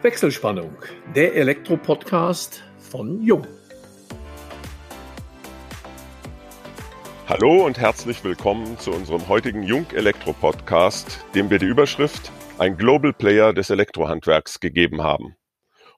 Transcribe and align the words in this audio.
Wechselspannung, 0.00 0.76
der 1.16 1.34
Elektro-Podcast 1.34 2.62
von 2.78 3.20
Jung. 3.20 3.44
Hallo 7.26 7.66
und 7.66 7.80
herzlich 7.80 8.22
willkommen 8.22 8.78
zu 8.78 8.92
unserem 8.92 9.26
heutigen 9.26 9.64
Jung 9.64 9.86
Elektro 9.92 10.34
Podcast, 10.34 11.26
dem 11.34 11.50
wir 11.50 11.58
die 11.58 11.66
Überschrift 11.66 12.30
Ein 12.58 12.76
Global 12.76 13.12
Player 13.12 13.52
des 13.52 13.70
Elektrohandwerks 13.70 14.60
gegeben 14.60 15.02
haben. 15.02 15.34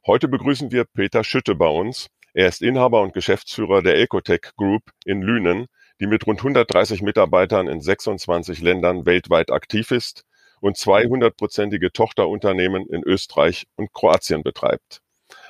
Heute 0.06 0.28
begrüßen 0.28 0.72
wir 0.72 0.86
Peter 0.86 1.22
Schütte 1.22 1.54
bei 1.54 1.68
uns. 1.68 2.08
Er 2.32 2.48
ist 2.48 2.62
Inhaber 2.62 3.02
und 3.02 3.12
Geschäftsführer 3.12 3.82
der 3.82 3.98
Ecotech 3.98 4.52
Group 4.56 4.84
in 5.04 5.20
Lünen, 5.20 5.66
die 6.00 6.06
mit 6.06 6.26
rund 6.26 6.40
130 6.40 7.02
Mitarbeitern 7.02 7.68
in 7.68 7.82
26 7.82 8.62
Ländern 8.62 9.04
weltweit 9.04 9.50
aktiv 9.50 9.90
ist 9.90 10.24
und 10.60 10.76
200-prozentige 10.76 11.92
Tochterunternehmen 11.92 12.86
in 12.86 13.02
Österreich 13.02 13.66
und 13.76 13.92
Kroatien 13.92 14.42
betreibt. 14.42 15.00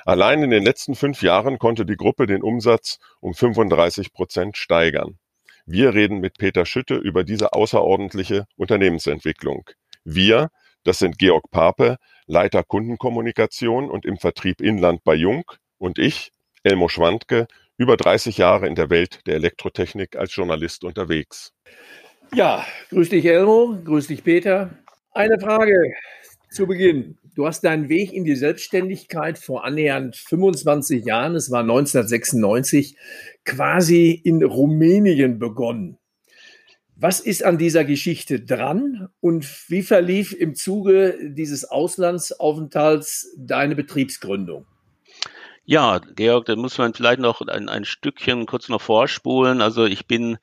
Allein 0.05 0.43
in 0.43 0.49
den 0.49 0.63
letzten 0.63 0.95
fünf 0.95 1.21
Jahren 1.21 1.59
konnte 1.59 1.85
die 1.85 1.95
Gruppe 1.95 2.25
den 2.25 2.41
Umsatz 2.41 2.97
um 3.19 3.33
35 3.33 4.13
Prozent 4.13 4.57
steigern. 4.57 5.17
Wir 5.65 5.93
reden 5.93 6.19
mit 6.19 6.37
Peter 6.37 6.65
Schütte 6.65 6.95
über 6.95 7.23
diese 7.23 7.53
außerordentliche 7.53 8.45
Unternehmensentwicklung. 8.55 9.69
Wir, 10.03 10.49
das 10.83 10.99
sind 10.99 11.19
Georg 11.19 11.51
Pape, 11.51 11.97
Leiter 12.25 12.63
Kundenkommunikation 12.63 13.89
und 13.89 14.05
im 14.05 14.17
Vertrieb 14.17 14.61
Inland 14.61 15.03
bei 15.03 15.13
Jung 15.13 15.43
und 15.77 15.99
ich, 15.99 16.31
Elmo 16.63 16.89
Schwandke, 16.89 17.47
über 17.77 17.97
30 17.97 18.37
Jahre 18.37 18.67
in 18.67 18.75
der 18.75 18.89
Welt 18.89 19.21
der 19.27 19.35
Elektrotechnik 19.35 20.15
als 20.15 20.35
Journalist 20.35 20.83
unterwegs. 20.83 21.53
Ja, 22.33 22.65
grüß 22.89 23.09
dich 23.09 23.25
Elmo, 23.25 23.77
grüß 23.83 24.07
dich 24.07 24.23
Peter. 24.23 24.71
Eine 25.13 25.37
Frage 25.41 25.93
zu 26.49 26.67
Beginn. 26.67 27.17
Du 27.35 27.45
hast 27.45 27.65
deinen 27.65 27.89
Weg 27.89 28.13
in 28.13 28.23
die 28.23 28.37
Selbstständigkeit 28.37 29.37
vor 29.37 29.65
annähernd 29.65 30.15
25 30.15 31.03
Jahren, 31.03 31.35
es 31.35 31.51
war 31.51 31.61
1996, 31.61 32.95
quasi 33.43 34.11
in 34.11 34.41
Rumänien 34.41 35.37
begonnen. 35.37 35.97
Was 36.95 37.19
ist 37.19 37.43
an 37.43 37.57
dieser 37.57 37.83
Geschichte 37.83 38.39
dran 38.39 39.09
und 39.19 39.45
wie 39.69 39.81
verlief 39.81 40.31
im 40.31 40.55
Zuge 40.55 41.17
dieses 41.21 41.65
Auslandsaufenthalts 41.65 43.35
deine 43.37 43.75
Betriebsgründung? 43.75 44.65
Ja, 45.65 45.99
Georg, 46.15 46.45
da 46.45 46.55
muss 46.55 46.77
man 46.77 46.93
vielleicht 46.93 47.19
noch 47.19 47.41
ein, 47.41 47.67
ein 47.67 47.85
Stückchen 47.85 48.45
kurz 48.45 48.69
noch 48.69 48.81
vorspulen. 48.81 49.61
Also 49.61 49.85
ich 49.85 50.07
bin 50.07 50.37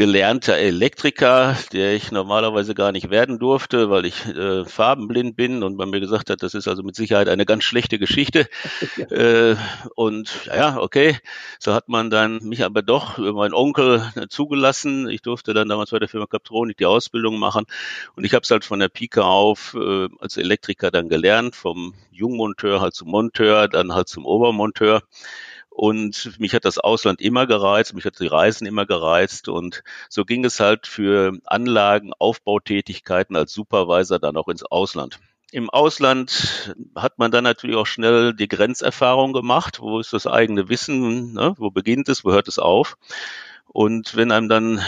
gelernter 0.00 0.56
Elektriker, 0.56 1.58
der 1.74 1.94
ich 1.94 2.10
normalerweise 2.10 2.74
gar 2.74 2.90
nicht 2.90 3.10
werden 3.10 3.38
durfte, 3.38 3.90
weil 3.90 4.06
ich 4.06 4.24
äh, 4.28 4.64
farbenblind 4.64 5.36
bin 5.36 5.62
und 5.62 5.76
man 5.76 5.90
mir 5.90 6.00
gesagt 6.00 6.30
hat, 6.30 6.42
das 6.42 6.54
ist 6.54 6.68
also 6.68 6.82
mit 6.82 6.96
Sicherheit 6.96 7.28
eine 7.28 7.44
ganz 7.44 7.64
schlechte 7.64 7.98
Geschichte. 7.98 8.48
äh, 9.10 9.56
und 9.96 10.46
ja, 10.46 10.78
okay, 10.78 11.18
so 11.58 11.74
hat 11.74 11.90
man 11.90 12.08
dann 12.08 12.38
mich 12.38 12.64
aber 12.64 12.80
doch 12.80 13.18
über 13.18 13.34
meinen 13.34 13.52
Onkel 13.52 14.02
äh, 14.14 14.26
zugelassen. 14.28 15.06
Ich 15.06 15.20
durfte 15.20 15.52
dann 15.52 15.68
damals 15.68 15.90
bei 15.90 15.98
der 15.98 16.08
Firma 16.08 16.24
Captronik 16.24 16.78
die 16.78 16.86
Ausbildung 16.86 17.38
machen 17.38 17.66
und 18.16 18.24
ich 18.24 18.32
habe 18.32 18.44
es 18.44 18.50
halt 18.50 18.64
von 18.64 18.80
der 18.80 18.88
Pike 18.88 19.22
auf 19.22 19.76
äh, 19.78 20.08
als 20.18 20.38
Elektriker 20.38 20.90
dann 20.90 21.10
gelernt, 21.10 21.54
vom 21.54 21.92
Jungmonteur 22.10 22.80
halt 22.80 22.94
zum 22.94 23.10
Monteur, 23.10 23.68
dann 23.68 23.92
halt 23.92 24.08
zum 24.08 24.24
Obermonteur. 24.24 25.02
Und 25.70 26.38
mich 26.38 26.52
hat 26.54 26.64
das 26.64 26.78
Ausland 26.78 27.20
immer 27.20 27.46
gereizt, 27.46 27.94
mich 27.94 28.04
hat 28.04 28.18
die 28.18 28.26
Reisen 28.26 28.66
immer 28.66 28.86
gereizt. 28.86 29.48
Und 29.48 29.82
so 30.08 30.24
ging 30.24 30.44
es 30.44 30.60
halt 30.60 30.86
für 30.86 31.38
Anlagen, 31.44 32.12
Aufbautätigkeiten 32.18 33.36
als 33.36 33.52
Supervisor 33.52 34.18
dann 34.18 34.36
auch 34.36 34.48
ins 34.48 34.64
Ausland. 34.64 35.20
Im 35.52 35.70
Ausland 35.70 36.76
hat 36.94 37.18
man 37.18 37.30
dann 37.30 37.44
natürlich 37.44 37.76
auch 37.76 37.86
schnell 37.86 38.34
die 38.34 38.46
Grenzerfahrung 38.46 39.32
gemacht. 39.32 39.80
Wo 39.80 39.98
ist 39.98 40.12
das 40.12 40.26
eigene 40.26 40.68
Wissen? 40.68 41.32
Ne? 41.32 41.54
Wo 41.56 41.70
beginnt 41.70 42.08
es? 42.08 42.24
Wo 42.24 42.32
hört 42.32 42.46
es 42.46 42.58
auf? 42.58 42.96
Und 43.72 44.16
wenn 44.16 44.32
einem 44.32 44.48
dann 44.48 44.80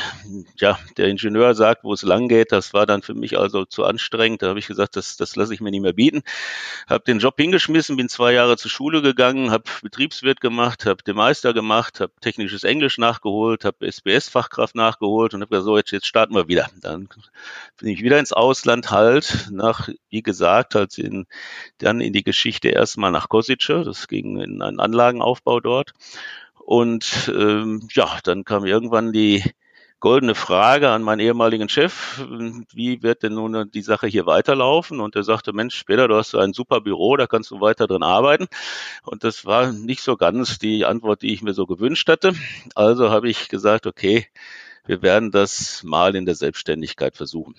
ja 0.56 0.76
der 0.97 1.06
Ingenieur 1.06 1.54
sagt, 1.54 1.84
wo 1.84 1.93
es 1.93 2.03
lang 2.03 2.26
geht, 2.26 2.50
das 2.50 2.75
war 2.75 2.84
dann 2.84 3.03
für 3.03 3.15
mich 3.15 3.38
also 3.38 3.65
zu 3.65 3.84
anstrengend. 3.84 4.43
Da 4.43 4.48
habe 4.48 4.59
ich 4.59 4.66
gesagt, 4.66 4.97
das, 4.97 5.16
das 5.16 5.37
lasse 5.37 5.54
ich 5.54 5.60
mir 5.60 5.70
nicht 5.70 5.82
mehr 5.82 5.93
bieten. 5.93 6.22
Habe 6.88 7.04
den 7.04 7.20
Job 7.20 7.34
hingeschmissen, 7.38 7.97
bin 7.97 8.09
zwei 8.09 8.32
Jahre 8.32 8.56
zur 8.56 8.72
Schule 8.72 9.00
gegangen, 9.00 9.53
habe 9.53 9.62
Betriebswirt 9.82 10.41
gemacht, 10.41 10.84
habe 10.84 11.04
den 11.04 11.15
Meister 11.15 11.54
gemacht, 11.54 12.00
habe 12.00 12.12
technisches 12.20 12.65
Englisch 12.65 12.98
nachgeholt, 12.98 13.65
habe 13.65 13.87
SBS-Fachkraft 13.87 14.75
nachgeholt 14.75 15.32
und 15.34 15.43
habe 15.43 15.50
gesagt, 15.50 15.66
so 15.66 15.76
jetzt, 15.76 15.93
jetzt 15.93 16.09
starten 16.09 16.34
wir 16.34 16.49
wieder. 16.49 16.69
Dann 16.81 17.09
bin 17.78 17.91
ich 17.91 18.03
wieder 18.03 18.19
ins 18.19 18.32
Ausland 18.32 18.91
halt, 18.91 19.49
nach, 19.53 19.91
wie 20.09 20.22
gesagt, 20.22 20.75
halt 20.75 20.99
in, 20.99 21.26
dann 21.78 22.00
in 22.00 22.12
die 22.12 22.25
Geschichte 22.25 22.70
erstmal 22.70 23.12
nach 23.12 23.28
Kosice. 23.28 23.84
Das 23.84 24.09
ging 24.09 24.41
in 24.41 24.60
einen 24.60 24.81
Anlagenaufbau 24.81 25.60
dort 25.60 25.93
und 26.65 27.33
ähm, 27.34 27.89
ja, 27.93 28.19
dann 28.25 28.45
kam 28.45 28.65
irgendwann 28.65 29.12
die 29.12 29.43
goldene 30.03 30.34
Frage 30.34 30.91
an 30.91 31.03
meinen 31.03 31.21
ehemaligen 31.21 31.69
Chef, 31.69 32.25
wie 32.73 33.03
wird 33.05 33.23
denn 33.23 33.34
nun 33.34 33.71
die 33.71 33.83
Sache 33.83 34.09
hier 34.09 34.27
weiterlaufen? 34.27 34.99
Und 35.00 35.15
er 35.15 35.23
sagte, 35.23 35.53
Mensch, 35.53 35.77
später, 35.77 36.09
du 36.09 36.17
hast 36.17 36.34
ein 36.34 36.53
super 36.53 36.81
Büro, 36.81 37.17
da 37.17 37.28
kannst 37.28 37.53
du 37.53 37.61
weiter 37.61 37.87
drin 37.87 38.03
arbeiten. 38.03 38.49
Und 39.05 39.23
das 39.23 39.45
war 39.45 39.71
nicht 39.71 40.03
so 40.03 40.17
ganz 40.17 40.59
die 40.59 40.84
Antwort, 40.84 41.23
die 41.23 41.33
ich 41.33 41.43
mir 41.43 41.55
so 41.55 41.67
gewünscht 41.67 42.09
hatte. 42.09 42.33
Also 42.75 43.11
habe 43.11 43.29
ich 43.31 43.49
gesagt, 43.49 43.87
okay, 43.87 44.27
wir 44.84 45.03
werden 45.03 45.31
das 45.31 45.84
mal 45.84 46.17
in 46.17 46.27
der 46.27 46.34
Selbstständigkeit 46.34 47.17
versuchen. 47.17 47.55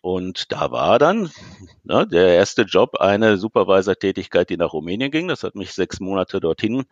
Und 0.00 0.52
da 0.52 0.70
war 0.70 0.98
dann 0.98 1.30
ne, 1.82 2.06
der 2.06 2.34
erste 2.34 2.62
Job 2.62 2.96
eine 3.00 3.36
Supervisor-Tätigkeit, 3.36 4.48
die 4.48 4.56
nach 4.56 4.72
Rumänien 4.72 5.10
ging. 5.10 5.28
Das 5.28 5.42
hat 5.42 5.56
mich 5.56 5.72
sechs 5.72 5.98
Monate 5.98 6.40
dorthin 6.40 6.84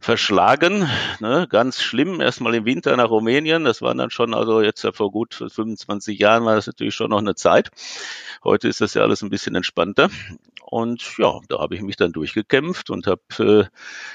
verschlagen. 0.00 0.88
Ne, 1.20 1.46
ganz 1.48 1.80
schlimm. 1.80 2.20
Erstmal 2.20 2.54
im 2.54 2.64
Winter 2.64 2.96
nach 2.96 3.10
Rumänien. 3.10 3.64
Das 3.64 3.80
waren 3.80 3.98
dann 3.98 4.10
schon, 4.10 4.34
also 4.34 4.60
jetzt 4.60 4.86
vor 4.94 5.12
gut 5.12 5.34
25 5.34 6.18
Jahren 6.18 6.44
war 6.44 6.56
das 6.56 6.66
natürlich 6.66 6.94
schon 6.94 7.10
noch 7.10 7.18
eine 7.18 7.36
Zeit. 7.36 7.70
Heute 8.42 8.68
ist 8.68 8.80
das 8.80 8.94
ja 8.94 9.02
alles 9.02 9.22
ein 9.22 9.30
bisschen 9.30 9.54
entspannter. 9.54 10.10
Und 10.64 11.18
ja, 11.18 11.38
da 11.48 11.58
habe 11.58 11.74
ich 11.74 11.82
mich 11.82 11.96
dann 11.96 12.12
durchgekämpft 12.12 12.90
und 12.90 13.06
habe 13.06 13.20
äh, 13.38 13.64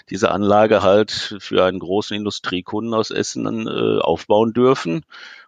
diese 0.10 0.32
Anlage 0.32 0.82
halt 0.82 1.38
für 1.40 1.64
einen 1.64 1.80
großen 1.80 2.18
Industriekunden 2.18 2.94
aus 2.94 3.12
Essen 3.12 3.68
äh, 3.68 4.02
aufbauen 4.02 4.54
dürfen 4.54 5.06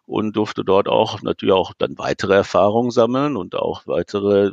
und 0.09 0.35
durfte 0.35 0.63
dort 0.65 0.87
auch 0.89 1.21
natürlich 1.21 1.53
auch 1.53 1.73
dann 1.77 1.97
weitere 1.99 2.33
Erfahrungen 2.33 2.89
sammeln 2.89 3.37
und 3.37 3.53
auch 3.55 3.85
weitere 3.85 4.51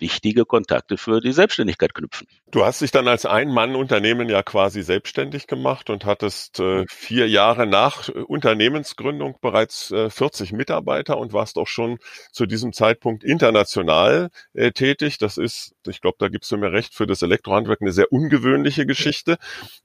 wichtige 0.00 0.44
Kontakte 0.44 0.96
für 0.96 1.20
die 1.20 1.32
Selbstständigkeit 1.32 1.94
knüpfen. 1.94 2.26
Du 2.50 2.64
hast 2.64 2.80
dich 2.80 2.90
dann 2.90 3.08
als 3.08 3.26
Ein-Mann-Unternehmen 3.26 4.28
ja 4.28 4.42
quasi 4.42 4.82
selbstständig 4.82 5.46
gemacht 5.46 5.90
und 5.90 6.04
hattest 6.04 6.60
äh, 6.60 6.84
vier 6.88 7.28
Jahre 7.28 7.66
nach 7.66 8.08
äh, 8.08 8.12
Unternehmensgründung 8.12 9.36
bereits 9.40 9.90
äh, 9.90 10.10
40 10.10 10.52
Mitarbeiter 10.52 11.18
und 11.18 11.32
warst 11.32 11.58
auch 11.58 11.66
schon 11.66 11.98
zu 12.32 12.46
diesem 12.46 12.72
Zeitpunkt 12.72 13.24
international 13.24 14.30
äh, 14.54 14.72
tätig. 14.72 15.18
Das 15.18 15.36
ist, 15.36 15.74
ich 15.86 16.00
glaube, 16.00 16.16
da 16.18 16.28
gibst 16.28 16.50
du 16.50 16.56
mir 16.56 16.72
recht, 16.72 16.94
für 16.94 17.06
das 17.06 17.22
Elektrohandwerk 17.22 17.80
eine 17.80 17.92
sehr 17.92 18.12
ungewöhnliche 18.12 18.86
Geschichte. 18.86 19.36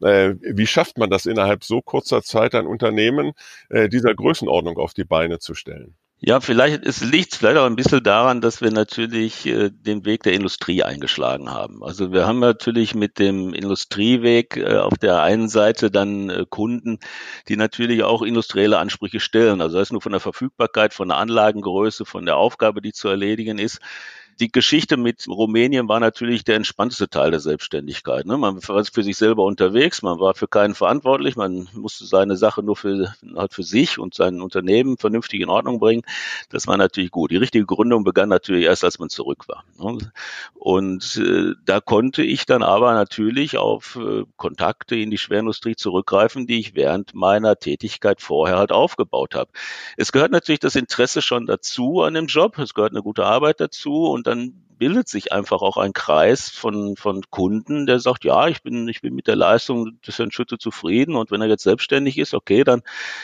Äh, 0.02 0.36
wie 0.42 0.68
schafft 0.68 0.98
man 0.98 1.10
das 1.10 1.26
innerhalb 1.26 1.64
so 1.64 1.82
kurzer 1.82 2.22
Zeit, 2.22 2.56
ein 2.56 2.68
Unternehmen 2.68 3.34
äh, 3.70 3.90
dieser 3.90 4.14
Größenordnung 4.14 4.78
auf 4.78 4.94
die 4.94 5.06
Beine 5.06 5.40
zu 5.40 5.54
stellen? 5.54 5.96
Ja, 6.26 6.40
vielleicht 6.40 6.86
es 6.86 7.02
liegt 7.04 7.36
vielleicht 7.36 7.58
auch 7.58 7.66
ein 7.66 7.76
bisschen 7.76 8.02
daran, 8.02 8.40
dass 8.40 8.62
wir 8.62 8.72
natürlich 8.72 9.46
äh, 9.46 9.70
den 9.70 10.06
Weg 10.06 10.24
der 10.24 10.32
Industrie 10.32 10.82
eingeschlagen 10.82 11.50
haben. 11.52 11.84
Also 11.84 12.14
wir 12.14 12.26
haben 12.26 12.40
natürlich 12.40 12.96
mit 12.96 13.20
dem 13.20 13.54
Industrieweg 13.54 14.56
äh, 14.56 14.78
auf 14.78 14.98
der 14.98 15.22
einen 15.22 15.50
Seite 15.50 15.92
dann 15.92 16.30
äh, 16.30 16.46
Kunden, 16.50 17.00
die 17.50 17.58
natürlich 17.58 18.04
auch 18.04 18.22
industrielle 18.22 18.78
Ansprüche 18.78 19.20
stellen. 19.20 19.60
Also 19.60 19.78
das 19.78 19.90
ist 19.90 19.92
nur 19.92 20.02
von 20.02 20.14
der 20.14 20.22
Verfügbarkeit, 20.22 20.94
von 20.94 21.10
der 21.10 21.18
Anlagengröße, 21.18 22.06
von 22.06 22.26
der 22.26 22.38
Aufgabe, 22.38 22.82
die 22.82 22.94
zu 22.94 23.10
erledigen 23.10 23.58
ist 23.58 23.82
die 24.40 24.52
Geschichte 24.52 24.98
mit 24.98 25.28
Rumänien 25.28 25.88
war 25.88 26.00
natürlich 26.00 26.44
der 26.44 26.56
entspannteste 26.56 27.10
Teil 27.10 27.32
der 27.32 27.40
Selbstständigkeit. 27.40 28.26
Ne? 28.26 28.38
Man 28.38 28.68
war 28.68 28.86
für 28.86 29.04
sich 29.04 29.18
selber 29.18 29.44
unterwegs, 29.44 30.02
man 30.02 30.20
war 30.20 30.34
für 30.34 30.48
keinen 30.48 30.76
verantwortlich, 30.76 31.36
man 31.36 31.70
musste 31.74 32.06
seine 32.06 32.36
Sache 32.36 32.64
nur 32.64 32.76
für, 32.76 33.14
halt 33.36 33.54
für 33.54 33.64
sich 33.64 34.00
und 34.00 34.14
sein 34.14 34.42
Unternehmen 34.42 34.98
vernünftig 34.98 35.42
in 35.42 35.50
Ordnung 35.50 35.80
bringen. 35.80 36.04
Das 36.50 36.68
war 36.68 36.78
natürlich 36.78 37.12
gut. 37.12 37.32
Die 37.32 37.38
richtige 37.38 37.66
Gründung 37.66 38.04
begann 38.04 38.30
natürlich 38.30 38.66
erst, 38.66 38.84
als 38.84 39.00
man 39.00 39.10
zurück 39.10 39.48
war. 39.48 39.64
Ne? 39.80 40.12
Und 40.54 41.18
äh, 41.18 41.54
da 41.66 41.80
konnte 41.80 42.24
ich 42.24 42.46
dann 42.46 42.64
aber 42.64 42.94
natürlich 42.94 43.58
auf 43.58 43.98
äh, 44.02 44.24
Kontakte 44.38 44.96
in 44.96 45.12
die 45.12 45.18
Schwerindustrie 45.18 45.76
zurückgreifen, 45.76 46.48
die 46.48 46.60
ich 46.60 46.76
während 46.76 47.14
meiner 47.14 47.58
Tätigkeit 47.58 48.22
vorher 48.22 48.58
halt 48.58 48.72
aufgebaut 48.72 49.36
habe. 49.36 49.52
Es 49.98 50.12
gehört 50.12 50.32
natürlich 50.32 50.60
das 50.60 50.76
Interesse 50.76 51.22
schon 51.22 51.46
dazu 51.46 52.02
an 52.02 52.14
dem 52.14 52.28
Job, 52.28 52.58
es 52.58 52.74
gehört 52.74 52.92
eine 52.92 53.04
gute 53.04 53.26
Arbeit 53.26 53.60
dazu 53.60 54.06
und 54.06 54.23
dann 54.28 54.64
bildet 54.78 55.08
sich 55.08 55.32
einfach 55.32 55.62
auch 55.62 55.78
ein 55.78 55.94
Kreis 55.94 56.50
von, 56.50 56.98
von 56.98 57.22
Kunden, 57.30 57.86
der 57.86 58.00
sagt, 58.00 58.26
ja, 58.26 58.48
ich 58.50 58.64
bin, 58.64 58.88
ich 58.90 59.02
bin 59.02 59.16
mit 59.16 59.28
der 59.28 59.36
Leistung 59.38 60.02
des 60.06 60.20
Herrn 60.20 60.32
Schütte 60.32 60.58
zufrieden 60.58 61.16
und 61.16 61.32
wenn 61.32 61.42
er 61.42 61.48
jetzt 61.48 61.64
selbstständig 61.64 62.18
ist, 62.18 62.34
okay, 62.34 62.66
dann 62.66 62.82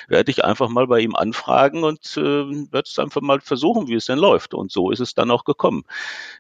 werde 0.07 0.31
ich 0.31 0.46
einfach 0.46 0.69
mal 0.69 0.88
bei 0.88 1.00
ihm 1.01 1.16
anfragen 1.16 1.84
und 1.84 2.16
äh, 2.18 2.22
werde 2.22 2.84
es 2.86 2.98
einfach 2.98 3.22
mal 3.22 3.42
versuchen, 3.42 3.88
wie 3.88 3.96
es 3.96 4.06
denn 4.06 4.19
läuft. 4.19 4.54
Und 4.54 4.72
so 4.72 4.92
ist 4.92 5.01
es 5.01 5.16
dann 5.16 5.31
auch 5.31 5.44
gekommen. 5.44 5.84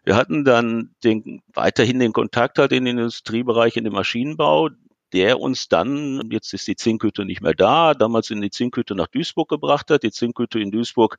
Wir 0.05 0.15
hatten 0.15 0.45
dann 0.45 0.91
den, 1.03 1.41
weiterhin 1.53 1.99
den 1.99 2.13
Kontakt 2.13 2.57
halt 2.57 2.71
in 2.71 2.85
den 2.85 2.97
Industriebereich, 2.97 3.75
in 3.75 3.83
den 3.83 3.93
Maschinenbau 3.93 4.69
der 5.13 5.39
uns 5.39 5.67
dann, 5.67 6.29
jetzt 6.31 6.53
ist 6.53 6.67
die 6.67 6.75
Zinkhütte 6.75 7.25
nicht 7.25 7.41
mehr 7.41 7.53
da, 7.53 7.93
damals 7.93 8.29
in 8.29 8.41
die 8.41 8.49
Zinkhütte 8.49 8.95
nach 8.95 9.07
Duisburg 9.07 9.49
gebracht 9.49 9.89
hat. 9.91 10.03
Die 10.03 10.11
Zinkhütte 10.11 10.59
in 10.59 10.71
Duisburg 10.71 11.17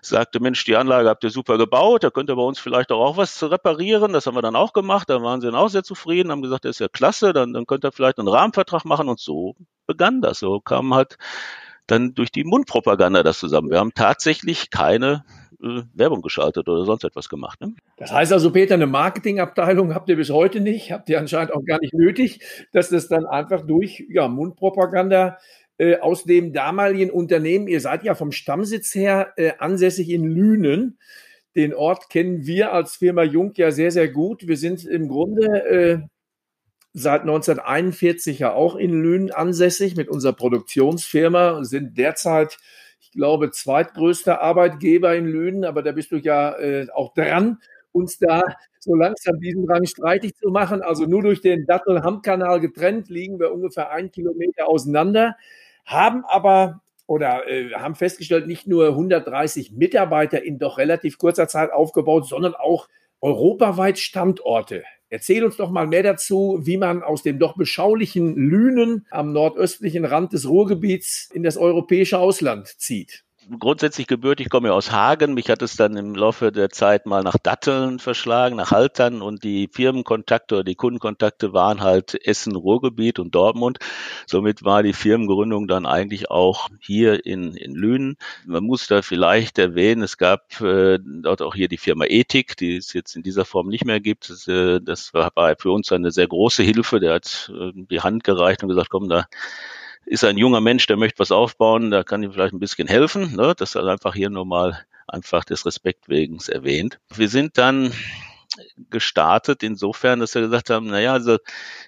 sagte, 0.00 0.40
Mensch, 0.40 0.64
die 0.64 0.76
Anlage 0.76 1.08
habt 1.08 1.24
ihr 1.24 1.30
super 1.30 1.58
gebaut, 1.58 2.04
da 2.04 2.10
könnt 2.10 2.30
ihr 2.30 2.36
bei 2.36 2.42
uns 2.42 2.58
vielleicht 2.58 2.92
auch, 2.92 3.16
was 3.16 3.42
reparieren. 3.42 4.12
Das 4.12 4.26
haben 4.26 4.36
wir 4.36 4.42
dann 4.42 4.56
auch 4.56 4.72
gemacht, 4.72 5.10
da 5.10 5.22
waren 5.22 5.40
sie 5.40 5.48
dann 5.48 5.56
auch 5.56 5.68
sehr 5.68 5.82
zufrieden, 5.82 6.30
haben 6.30 6.42
gesagt, 6.42 6.64
das 6.64 6.76
ist 6.76 6.80
ja 6.80 6.88
klasse, 6.88 7.32
dann, 7.32 7.52
dann 7.52 7.66
könnt 7.66 7.84
ihr 7.84 7.92
vielleicht 7.92 8.18
einen 8.18 8.28
Rahmenvertrag 8.28 8.84
machen 8.84 9.08
und 9.08 9.20
so 9.20 9.56
begann 9.86 10.20
das. 10.20 10.38
So 10.38 10.60
kam 10.60 10.94
halt 10.94 11.18
dann 11.86 12.14
durch 12.14 12.30
die 12.30 12.44
Mundpropaganda 12.44 13.22
das 13.22 13.38
zusammen. 13.38 13.70
Wir 13.70 13.78
haben 13.78 13.94
tatsächlich 13.94 14.70
keine 14.70 15.24
äh, 15.62 15.82
Werbung 15.94 16.22
geschaltet 16.22 16.68
oder 16.68 16.84
sonst 16.84 17.04
etwas 17.04 17.28
gemacht. 17.28 17.60
Ne? 17.60 17.74
Das 17.96 18.12
heißt 18.12 18.32
also, 18.32 18.52
Peter, 18.52 18.74
eine 18.74 18.86
Marketingabteilung 18.86 19.94
habt 19.94 20.08
ihr 20.08 20.16
bis 20.16 20.30
heute 20.30 20.60
nicht, 20.60 20.92
habt 20.92 21.08
ihr 21.08 21.18
anscheinend 21.18 21.52
auch 21.54 21.64
gar 21.64 21.78
nicht 21.80 21.94
nötig, 21.94 22.40
dass 22.72 22.88
das 22.88 23.08
dann 23.08 23.26
einfach 23.26 23.66
durch 23.66 24.04
ja, 24.08 24.28
Mundpropaganda 24.28 25.38
äh, 25.78 25.98
aus 25.98 26.24
dem 26.24 26.52
damaligen 26.52 27.10
Unternehmen, 27.10 27.66
ihr 27.66 27.80
seid 27.80 28.04
ja 28.04 28.14
vom 28.14 28.32
Stammsitz 28.32 28.94
her 28.94 29.32
äh, 29.36 29.52
ansässig 29.58 30.10
in 30.10 30.24
Lünen. 30.24 30.98
Den 31.56 31.74
Ort 31.74 32.08
kennen 32.08 32.46
wir 32.46 32.72
als 32.72 32.96
Firma 32.96 33.22
Jung 33.22 33.52
ja 33.56 33.70
sehr, 33.70 33.90
sehr 33.90 34.08
gut. 34.08 34.46
Wir 34.46 34.56
sind 34.56 34.84
im 34.84 35.08
Grunde 35.08 35.64
äh, 35.64 35.98
seit 36.92 37.22
1941 37.22 38.38
ja 38.38 38.52
auch 38.52 38.76
in 38.76 38.92
Lünen 38.92 39.30
ansässig 39.30 39.96
mit 39.96 40.08
unserer 40.08 40.34
Produktionsfirma, 40.34 41.64
sind 41.64 41.96
derzeit 41.98 42.58
glaube, 43.12 43.50
zweitgrößter 43.50 44.40
Arbeitgeber 44.40 45.14
in 45.14 45.26
Lünen, 45.26 45.64
aber 45.64 45.82
da 45.82 45.92
bist 45.92 46.12
du 46.12 46.16
ja 46.16 46.58
äh, 46.58 46.88
auch 46.92 47.14
dran, 47.14 47.58
uns 47.92 48.18
da 48.18 48.42
so 48.80 48.94
langsam 48.94 49.38
diesen 49.40 49.70
Rang 49.70 49.86
streitig 49.86 50.34
zu 50.36 50.50
machen. 50.50 50.82
Also 50.82 51.04
nur 51.06 51.22
durch 51.22 51.40
den 51.40 51.66
Dattel-Hamm-Kanal 51.66 52.60
getrennt 52.60 53.08
liegen 53.08 53.38
wir 53.38 53.52
ungefähr 53.52 53.90
einen 53.90 54.10
Kilometer 54.10 54.68
auseinander, 54.68 55.36
haben 55.84 56.24
aber 56.26 56.80
oder 57.06 57.48
äh, 57.48 57.72
haben 57.74 57.94
festgestellt, 57.94 58.46
nicht 58.46 58.66
nur 58.66 58.88
130 58.88 59.72
Mitarbeiter 59.72 60.42
in 60.42 60.58
doch 60.58 60.78
relativ 60.78 61.18
kurzer 61.18 61.48
Zeit 61.48 61.72
aufgebaut, 61.72 62.26
sondern 62.26 62.54
auch 62.54 62.88
europaweit 63.20 63.98
Standorte. 63.98 64.84
Erzähl 65.12 65.44
uns 65.44 65.58
doch 65.58 65.70
mal 65.70 65.86
mehr 65.86 66.02
dazu, 66.02 66.60
wie 66.62 66.78
man 66.78 67.02
aus 67.02 67.22
dem 67.22 67.38
doch 67.38 67.54
beschaulichen 67.54 68.34
Lünen 68.34 69.06
am 69.10 69.34
nordöstlichen 69.34 70.06
Rand 70.06 70.32
des 70.32 70.48
Ruhrgebiets 70.48 71.28
in 71.34 71.42
das 71.42 71.58
europäische 71.58 72.18
Ausland 72.18 72.68
zieht 72.80 73.22
grundsätzlich 73.58 74.06
gebürtig, 74.06 74.50
komme 74.50 74.68
ja 74.68 74.74
aus 74.74 74.92
Hagen. 74.92 75.34
Mich 75.34 75.48
hat 75.50 75.62
es 75.62 75.76
dann 75.76 75.96
im 75.96 76.14
Laufe 76.14 76.52
der 76.52 76.70
Zeit 76.70 77.06
mal 77.06 77.22
nach 77.22 77.36
Datteln 77.38 77.98
verschlagen, 77.98 78.56
nach 78.56 78.70
Haltern 78.70 79.22
und 79.22 79.44
die 79.44 79.68
Firmenkontakte 79.72 80.56
oder 80.56 80.64
die 80.64 80.74
Kundenkontakte 80.74 81.52
waren 81.52 81.80
halt 81.80 82.14
Essen, 82.26 82.56
Ruhrgebiet 82.56 83.18
und 83.18 83.34
Dortmund. 83.34 83.78
Somit 84.26 84.64
war 84.64 84.82
die 84.82 84.92
Firmengründung 84.92 85.68
dann 85.68 85.86
eigentlich 85.86 86.30
auch 86.30 86.68
hier 86.80 87.24
in, 87.26 87.54
in 87.54 87.74
Lünen. 87.74 88.16
Man 88.46 88.64
muss 88.64 88.86
da 88.86 89.02
vielleicht 89.02 89.58
erwähnen, 89.58 90.02
es 90.02 90.18
gab 90.18 90.60
äh, 90.60 90.98
dort 91.02 91.42
auch 91.42 91.54
hier 91.54 91.68
die 91.68 91.78
Firma 91.78 92.04
Ethik, 92.06 92.56
die 92.56 92.76
es 92.76 92.92
jetzt 92.92 93.16
in 93.16 93.22
dieser 93.22 93.44
Form 93.44 93.68
nicht 93.68 93.84
mehr 93.84 94.00
gibt. 94.00 94.30
Das, 94.30 94.48
äh, 94.48 94.80
das 94.80 95.14
war 95.14 95.32
für 95.58 95.70
uns 95.70 95.92
eine 95.92 96.10
sehr 96.10 96.28
große 96.28 96.62
Hilfe. 96.62 97.00
Der 97.00 97.14
hat 97.14 97.52
äh, 97.54 97.72
die 97.74 98.00
Hand 98.00 98.24
gereicht 98.24 98.62
und 98.62 98.68
gesagt, 98.68 98.90
komm, 98.90 99.08
da 99.08 99.26
ist 100.04 100.24
ein 100.24 100.38
junger 100.38 100.60
Mensch, 100.60 100.86
der 100.86 100.96
möchte 100.96 101.20
was 101.20 101.32
aufbauen, 101.32 101.90
da 101.90 102.02
kann 102.02 102.22
ihm 102.22 102.32
vielleicht 102.32 102.54
ein 102.54 102.60
bisschen 102.60 102.88
helfen. 102.88 103.36
Ne? 103.36 103.54
Das 103.56 103.74
ist 103.74 103.76
einfach 103.76 104.14
hier 104.14 104.30
nur 104.30 104.46
mal 104.46 104.84
einfach 105.06 105.44
des 105.44 105.66
Respekt 105.66 106.08
wegen 106.08 106.38
erwähnt. 106.48 106.98
Wir 107.14 107.28
sind 107.28 107.58
dann 107.58 107.92
gestartet 108.90 109.62
insofern, 109.62 110.20
dass 110.20 110.34
wir 110.34 110.42
gesagt 110.42 110.70
haben, 110.70 110.86
naja, 110.86 111.12
also 111.12 111.38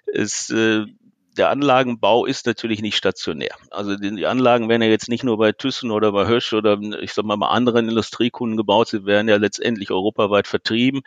es 0.06 0.50
äh, 0.50 0.86
der 1.36 1.50
Anlagenbau 1.50 2.26
ist 2.26 2.46
natürlich 2.46 2.80
nicht 2.80 2.96
stationär. 2.96 3.54
Also 3.70 3.96
die, 3.96 4.26
Anlagen 4.26 4.68
werden 4.68 4.82
ja 4.82 4.88
jetzt 4.88 5.08
nicht 5.08 5.24
nur 5.24 5.38
bei 5.38 5.52
Thyssen 5.52 5.90
oder 5.90 6.12
bei 6.12 6.26
Hösch 6.26 6.52
oder 6.52 6.78
ich 7.00 7.12
sag 7.12 7.24
mal 7.24 7.36
bei 7.36 7.48
anderen 7.48 7.88
Industriekunden 7.88 8.56
gebaut, 8.56 8.88
sie 8.88 9.04
werden 9.04 9.28
ja 9.28 9.36
letztendlich 9.36 9.90
europaweit 9.90 10.46
vertrieben, 10.46 11.02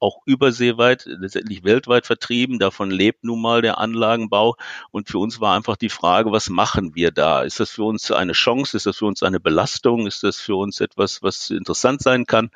auch 0.00 0.22
überseeweit, 0.24 1.04
letztendlich 1.06 1.64
weltweit 1.64 2.06
vertrieben. 2.06 2.58
Davon 2.58 2.90
lebt 2.90 3.24
nun 3.24 3.40
mal 3.40 3.62
der 3.62 3.78
Anlagenbau. 3.78 4.56
Und 4.90 5.08
für 5.08 5.18
uns 5.18 5.40
war 5.40 5.56
einfach 5.56 5.76
die 5.76 5.88
Frage, 5.88 6.32
was 6.32 6.48
machen 6.48 6.94
wir 6.94 7.10
da? 7.10 7.42
Ist 7.42 7.60
das 7.60 7.70
für 7.70 7.84
uns 7.84 8.10
eine 8.10 8.32
Chance? 8.32 8.76
Ist 8.76 8.86
das 8.86 8.98
für 8.98 9.06
uns 9.06 9.22
eine 9.22 9.40
Belastung? 9.40 10.06
Ist 10.06 10.22
das 10.22 10.38
für 10.38 10.56
uns 10.56 10.80
etwas, 10.80 11.22
was 11.22 11.50
interessant 11.50 12.02
sein 12.02 12.26
kann? 12.26 12.50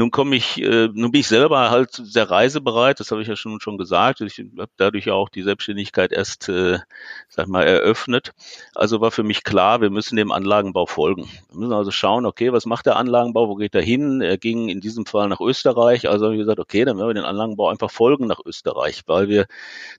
Nun 0.00 0.10
komme 0.10 0.34
ich, 0.34 0.56
äh, 0.62 0.88
nun 0.94 1.12
bin 1.12 1.20
ich 1.20 1.28
selber 1.28 1.68
halt 1.68 1.90
sehr 1.92 2.30
reisebereit, 2.30 3.00
das 3.00 3.10
habe 3.10 3.20
ich 3.20 3.28
ja 3.28 3.36
schon 3.36 3.60
schon 3.60 3.76
gesagt. 3.76 4.22
Ich 4.22 4.38
habe 4.38 4.70
dadurch 4.78 5.04
ja 5.04 5.12
auch 5.12 5.28
die 5.28 5.42
Selbstständigkeit 5.42 6.10
erst, 6.10 6.48
äh, 6.48 6.78
sag 7.28 7.48
mal, 7.48 7.64
eröffnet. 7.64 8.32
Also 8.74 9.02
war 9.02 9.10
für 9.10 9.24
mich 9.24 9.44
klar, 9.44 9.82
wir 9.82 9.90
müssen 9.90 10.16
dem 10.16 10.32
Anlagenbau 10.32 10.86
folgen. 10.86 11.28
Wir 11.50 11.58
müssen 11.58 11.74
also 11.74 11.90
schauen, 11.90 12.24
okay, 12.24 12.50
was 12.50 12.64
macht 12.64 12.86
der 12.86 12.96
Anlagenbau, 12.96 13.50
wo 13.50 13.56
geht 13.56 13.74
er 13.74 13.82
hin? 13.82 14.22
Er 14.22 14.38
ging 14.38 14.70
in 14.70 14.80
diesem 14.80 15.04
Fall 15.04 15.28
nach 15.28 15.40
Österreich. 15.40 16.08
Also 16.08 16.24
habe 16.24 16.34
ich 16.34 16.40
gesagt, 16.40 16.60
okay, 16.60 16.86
dann 16.86 16.96
werden 16.96 17.08
wir 17.10 17.14
den 17.14 17.24
Anlagenbau 17.26 17.68
einfach 17.68 17.90
folgen 17.90 18.26
nach 18.26 18.40
Österreich, 18.42 19.02
weil 19.04 19.28
wir 19.28 19.48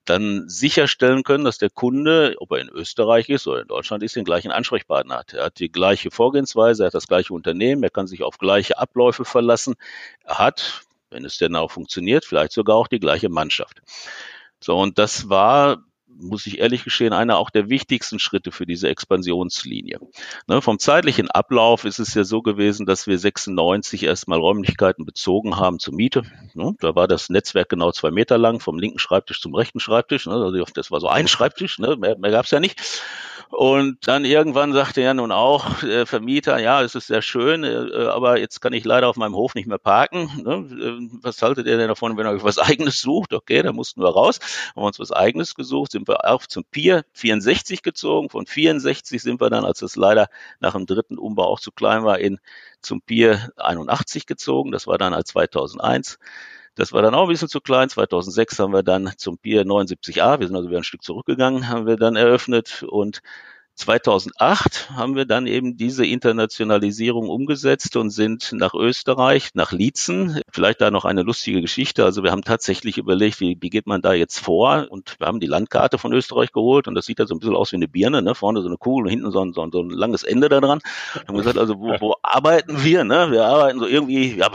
dann 0.06 0.50
sicherstellen 0.50 1.21
können, 1.21 1.45
dass 1.45 1.59
der 1.59 1.69
Kunde, 1.69 2.38
ob 2.39 2.53
er 2.53 2.57
in 2.57 2.69
Österreich 2.69 3.30
ist 3.30 3.45
oder 3.45 3.62
in 3.62 3.68
Deutschland 3.68 4.01
ist, 4.01 4.15
den 4.15 4.25
gleichen 4.25 4.51
Ansprechpartner 4.51 5.19
hat. 5.19 5.33
Er 5.36 5.45
hat 5.45 5.59
die 5.59 5.71
gleiche 5.71 6.09
Vorgehensweise, 6.09 6.86
er 6.86 6.88
hat 6.88 6.95
das 6.95 7.07
gleiche 7.07 7.36
Unternehmen, 7.36 7.83
er 7.83 7.92
kann 7.92 8.07
sich 8.07 8.24
auf 8.24 8.39
gleiche 8.39 8.80
Abläufe 8.80 9.25
verlassen 9.25 9.75
hat, 10.25 10.83
wenn 11.09 11.25
es 11.25 11.38
denn 11.38 11.55
auch 11.55 11.71
funktioniert, 11.71 12.25
vielleicht 12.25 12.53
sogar 12.53 12.75
auch 12.75 12.88
die 12.88 12.99
gleiche 12.99 13.29
Mannschaft. 13.29 13.81
So, 14.59 14.77
und 14.77 14.97
das 14.97 15.29
war 15.29 15.83
muss 16.21 16.45
ich 16.45 16.59
ehrlich 16.59 16.83
gestehen, 16.83 17.13
einer 17.13 17.38
auch 17.38 17.49
der 17.49 17.69
wichtigsten 17.69 18.19
Schritte 18.19 18.51
für 18.51 18.65
diese 18.65 18.89
Expansionslinie. 18.89 19.99
Ne, 20.47 20.61
vom 20.61 20.79
zeitlichen 20.79 21.29
Ablauf 21.29 21.85
ist 21.85 21.99
es 21.99 22.13
ja 22.13 22.23
so 22.23 22.41
gewesen, 22.41 22.85
dass 22.85 23.07
wir 23.07 23.17
96 23.17 24.03
erstmal 24.03 24.39
Räumlichkeiten 24.39 25.05
bezogen 25.05 25.57
haben 25.57 25.79
zur 25.79 25.95
Miete. 25.95 26.23
Ne, 26.53 26.75
da 26.79 26.95
war 26.95 27.07
das 27.07 27.29
Netzwerk 27.29 27.69
genau 27.69 27.91
zwei 27.91 28.11
Meter 28.11 28.38
lang, 28.38 28.59
vom 28.59 28.79
linken 28.79 28.99
Schreibtisch 28.99 29.41
zum 29.41 29.55
rechten 29.55 29.79
Schreibtisch. 29.79 30.25
Ne, 30.25 30.33
also 30.33 30.63
das 30.73 30.91
war 30.91 30.99
so 30.99 31.07
ein 31.07 31.27
Schreibtisch, 31.27 31.79
ne, 31.79 31.95
mehr, 31.97 32.17
mehr 32.17 32.31
gab 32.31 32.45
es 32.45 32.51
ja 32.51 32.59
nicht. 32.59 33.03
Und 33.51 34.07
dann 34.07 34.24
irgendwann 34.24 34.71
sagte 34.71 35.01
er 35.01 35.13
nun 35.13 35.33
auch, 35.33 35.81
der 35.81 36.07
Vermieter, 36.07 36.57
ja, 36.59 36.81
es 36.81 36.95
ist 36.95 37.07
sehr 37.07 37.21
schön, 37.21 37.65
äh, 37.65 38.06
aber 38.06 38.39
jetzt 38.39 38.62
kann 38.62 38.71
ich 38.71 38.86
leider 38.86 39.09
auf 39.09 39.18
meinem 39.18 39.36
Hof 39.36 39.56
nicht 39.56 39.68
mehr 39.68 39.77
parken. 39.77 40.30
Ne? 40.42 40.53
Äh, 40.53 41.09
was 41.21 41.42
haltet 41.42 41.68
ihr 41.68 41.77
denn 41.77 41.89
davon, 41.89 42.15
wenn 42.15 42.25
ihr 42.25 42.31
euch 42.31 42.45
was 42.45 42.57
Eigenes 42.59 43.01
sucht? 43.01 43.33
Okay, 43.33 43.62
da 43.62 43.74
mussten 43.74 44.01
wir 44.01 44.09
raus, 44.09 44.39
haben 44.74 44.86
uns 44.86 45.00
was 45.00 45.12
Eigenes 45.12 45.53
gesucht, 45.53 45.91
sind 45.91 46.08
wir 46.08 46.25
auch 46.29 46.46
zum 46.46 46.63
Pier 46.63 47.03
64 47.12 47.84
gezogen. 47.84 48.29
Von 48.29 48.46
64 48.46 49.22
sind 49.22 49.41
wir 49.41 49.50
dann, 49.50 49.65
als 49.65 49.81
es 49.81 49.98
leider 49.98 50.29
nach 50.62 50.72
dem 50.74 50.86
dritten 50.86 51.17
Umbau 51.17 51.43
auch 51.43 51.60
zu 51.60 51.74
klein 51.74 52.05
war, 52.05 52.20
in 52.20 52.39
zum 52.81 53.01
Pier 53.01 53.51
81 53.58 54.27
gezogen. 54.27 54.72
Das 54.72 54.88
war 54.88 54.98
dann 54.98 55.13
als 55.13 55.29
2001. 55.29 56.20
Das 56.81 56.93
war 56.93 57.03
dann 57.03 57.13
auch 57.13 57.25
ein 57.25 57.29
bisschen 57.29 57.47
zu 57.47 57.61
klein. 57.61 57.89
2006 57.89 58.57
haben 58.57 58.73
wir 58.73 58.81
dann 58.81 59.11
zum 59.15 59.38
Pier 59.38 59.61
79a, 59.65 60.39
wir 60.39 60.47
sind 60.47 60.55
also 60.55 60.67
wieder 60.67 60.79
ein 60.79 60.83
Stück 60.83 61.03
zurückgegangen, 61.03 61.69
haben 61.69 61.85
wir 61.85 61.95
dann 61.95 62.15
eröffnet 62.15 62.81
und 62.81 63.21
2008 63.75 64.91
haben 64.91 65.15
wir 65.15 65.25
dann 65.25 65.47
eben 65.47 65.77
diese 65.77 66.05
Internationalisierung 66.05 67.29
umgesetzt 67.29 67.95
und 67.95 68.11
sind 68.11 68.51
nach 68.51 68.73
Österreich, 68.73 69.51
nach 69.53 69.71
Liezen. 69.71 70.41
Vielleicht 70.51 70.81
da 70.81 70.91
noch 70.91 71.05
eine 71.05 71.23
lustige 71.23 71.61
Geschichte. 71.61 72.03
Also 72.03 72.23
wir 72.23 72.31
haben 72.31 72.43
tatsächlich 72.43 72.97
überlegt, 72.97 73.39
wie, 73.39 73.57
wie 73.59 73.69
geht 73.69 73.88
man 73.88 74.01
da 74.01 74.13
jetzt 74.13 74.39
vor? 74.39 74.88
Und 74.89 75.19
wir 75.19 75.27
haben 75.27 75.39
die 75.39 75.47
Landkarte 75.47 75.97
von 75.97 76.13
Österreich 76.13 76.51
geholt 76.51 76.88
und 76.88 76.95
das 76.95 77.05
sieht 77.05 77.19
da 77.19 77.25
so 77.25 77.33
ein 77.33 77.39
bisschen 77.39 77.55
aus 77.55 77.71
wie 77.71 77.77
eine 77.77 77.88
Birne, 77.88 78.21
ne? 78.21 78.35
Vorne 78.35 78.61
so 78.61 78.67
eine 78.67 78.77
Kugel 78.77 79.05
und 79.05 79.09
hinten 79.09 79.31
so 79.31 79.43
ein, 79.43 79.53
so 79.53 79.61
ein, 79.63 79.71
so 79.71 79.81
ein 79.81 79.89
langes 79.89 80.23
Ende 80.23 80.50
da 80.50 80.59
dran. 80.59 80.81
Wir 81.13 81.27
haben 81.27 81.38
gesagt, 81.38 81.57
also 81.57 81.79
wo, 81.79 81.95
wo 82.00 82.15
arbeiten 82.21 82.83
wir? 82.83 83.03
Ne? 83.03 83.31
Wir 83.31 83.45
arbeiten 83.45 83.79
so 83.79 83.88
irgendwie 83.88 84.35
ja, 84.35 84.50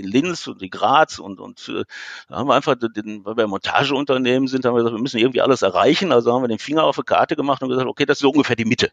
in 0.00 0.06
Linz 0.06 0.46
und 0.46 0.62
in 0.62 0.70
Graz 0.70 1.18
und, 1.18 1.40
und 1.40 1.68
äh, 1.68 1.84
da 2.28 2.36
haben 2.36 2.48
wir 2.48 2.54
einfach, 2.54 2.74
den, 2.74 3.24
weil 3.24 3.36
wir 3.36 3.46
Montageunternehmen 3.46 4.48
sind, 4.48 4.64
haben 4.64 4.74
wir 4.74 4.78
gesagt, 4.78 4.96
wir 4.96 5.02
müssen 5.02 5.18
irgendwie 5.18 5.40
alles 5.40 5.62
erreichen. 5.62 6.12
Also 6.12 6.32
haben 6.32 6.42
wir 6.42 6.48
den 6.48 6.58
Finger 6.58 6.84
auf 6.84 6.96
die 6.96 7.02
Karte 7.02 7.36
gemacht 7.36 7.62
und 7.62 7.68
gesagt, 7.68 7.86
okay, 7.86 8.06
das 8.06 8.18
ist 8.18 8.22
so 8.22 8.30
ungefähr 8.30 8.56
die 8.56 8.64
Mitte. 8.64 8.90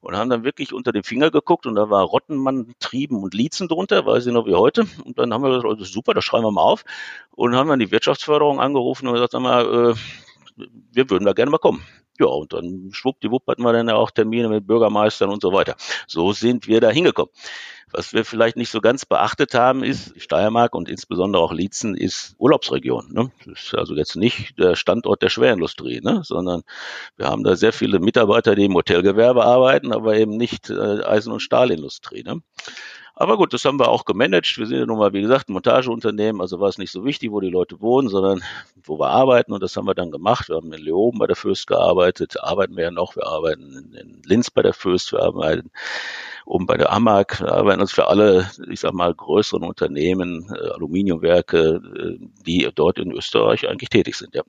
Und 0.00 0.16
haben 0.16 0.30
dann 0.30 0.44
wirklich 0.44 0.72
unter 0.72 0.92
den 0.92 1.02
Finger 1.02 1.30
geguckt 1.30 1.66
und 1.66 1.74
da 1.74 1.90
war 1.90 2.02
Rottenmann, 2.02 2.74
Trieben 2.80 3.22
und 3.22 3.34
Liezen 3.34 3.68
drunter, 3.68 4.04
weiß 4.06 4.26
ich 4.26 4.32
noch 4.32 4.46
wie 4.46 4.54
heute. 4.54 4.86
Und 5.04 5.18
dann 5.18 5.32
haben 5.32 5.42
wir 5.42 5.50
gesagt, 5.50 5.64
oh, 5.66 5.84
super, 5.84 6.14
das 6.14 6.24
schreiben 6.24 6.44
wir 6.44 6.52
mal 6.52 6.62
auf. 6.62 6.84
Und 7.30 7.56
haben 7.56 7.68
dann 7.68 7.78
die 7.78 7.90
Wirtschaftsförderung 7.90 8.60
angerufen 8.60 9.06
und 9.06 9.14
gesagt, 9.14 9.32
sag 9.32 9.42
mal, 9.42 9.94
äh, 9.94 9.94
wir 10.92 11.10
würden 11.10 11.24
da 11.24 11.32
gerne 11.32 11.50
mal 11.50 11.58
kommen. 11.58 11.82
Ja, 12.20 12.26
und 12.26 12.52
dann 12.52 12.90
schwuppdiwupp 12.92 13.46
hatten 13.46 13.62
wir 13.62 13.72
dann 13.72 13.88
ja 13.88 13.94
auch 13.94 14.10
Termine 14.10 14.48
mit 14.48 14.66
Bürgermeistern 14.66 15.30
und 15.30 15.40
so 15.42 15.52
weiter. 15.52 15.76
So 16.06 16.32
sind 16.32 16.66
wir 16.66 16.80
da 16.80 16.90
hingekommen. 16.90 17.32
Was 17.90 18.14
wir 18.14 18.24
vielleicht 18.24 18.56
nicht 18.56 18.70
so 18.70 18.80
ganz 18.80 19.04
beachtet 19.04 19.54
haben, 19.54 19.84
ist, 19.84 20.20
Steiermark 20.20 20.74
und 20.74 20.88
insbesondere 20.88 21.42
auch 21.42 21.52
Lietzen 21.52 21.94
ist 21.94 22.34
Urlaubsregion. 22.38 23.12
Ne? 23.12 23.30
Das 23.44 23.64
ist 23.64 23.74
also 23.74 23.94
jetzt 23.94 24.16
nicht 24.16 24.58
der 24.58 24.76
Standort 24.76 25.22
der 25.22 25.28
Schwerindustrie, 25.28 26.00
ne? 26.02 26.22
sondern 26.24 26.62
wir 27.16 27.26
haben 27.26 27.44
da 27.44 27.54
sehr 27.54 27.72
viele 27.72 27.98
Mitarbeiter, 27.98 28.54
die 28.54 28.64
im 28.64 28.74
Hotelgewerbe 28.74 29.44
arbeiten, 29.44 29.92
aber 29.92 30.16
eben 30.16 30.36
nicht 30.38 30.70
äh, 30.70 31.02
Eisen- 31.04 31.32
und 31.32 31.40
Stahlindustrie. 31.40 32.22
Ne? 32.22 32.40
Aber 33.22 33.36
gut, 33.36 33.52
das 33.52 33.64
haben 33.64 33.78
wir 33.78 33.88
auch 33.88 34.04
gemanagt. 34.04 34.58
Wir 34.58 34.66
sind 34.66 34.80
ja 34.80 34.84
nun 34.84 34.98
mal, 34.98 35.12
wie 35.12 35.20
gesagt, 35.20 35.48
ein 35.48 35.52
Montageunternehmen, 35.52 36.40
also 36.40 36.58
war 36.58 36.68
es 36.68 36.76
nicht 36.76 36.90
so 36.90 37.04
wichtig, 37.04 37.30
wo 37.30 37.38
die 37.38 37.50
Leute 37.50 37.80
wohnen, 37.80 38.08
sondern 38.08 38.42
wo 38.82 38.98
wir 38.98 39.10
arbeiten 39.10 39.52
und 39.52 39.62
das 39.62 39.76
haben 39.76 39.86
wir 39.86 39.94
dann 39.94 40.10
gemacht. 40.10 40.48
Wir 40.48 40.56
haben 40.56 40.72
in 40.72 40.82
Leoben 40.82 41.20
bei 41.20 41.28
der 41.28 41.36
Fürst 41.36 41.68
gearbeitet, 41.68 42.42
arbeiten 42.42 42.76
wir 42.76 42.82
ja 42.82 42.90
noch, 42.90 43.14
wir 43.14 43.28
arbeiten 43.28 43.94
in 43.94 44.22
Linz 44.24 44.50
bei 44.50 44.62
der 44.62 44.74
Fürst, 44.74 45.12
wir 45.12 45.22
arbeiten 45.22 45.70
oben 46.46 46.66
bei 46.66 46.76
der 46.76 46.90
AMAG, 46.90 47.38
wir 47.38 47.52
arbeiten 47.52 47.80
uns 47.80 47.92
für 47.92 48.08
alle, 48.08 48.50
ich 48.68 48.80
sag 48.80 48.92
mal, 48.92 49.14
größeren 49.14 49.62
Unternehmen, 49.62 50.52
äh, 50.52 50.70
Aluminiumwerke, 50.70 51.80
äh, 51.96 52.26
die 52.44 52.68
dort 52.74 52.98
in 52.98 53.12
Österreich 53.12 53.68
eigentlich 53.68 53.90
tätig 53.90 54.16
sind. 54.16 54.34
Ja, 54.34 54.42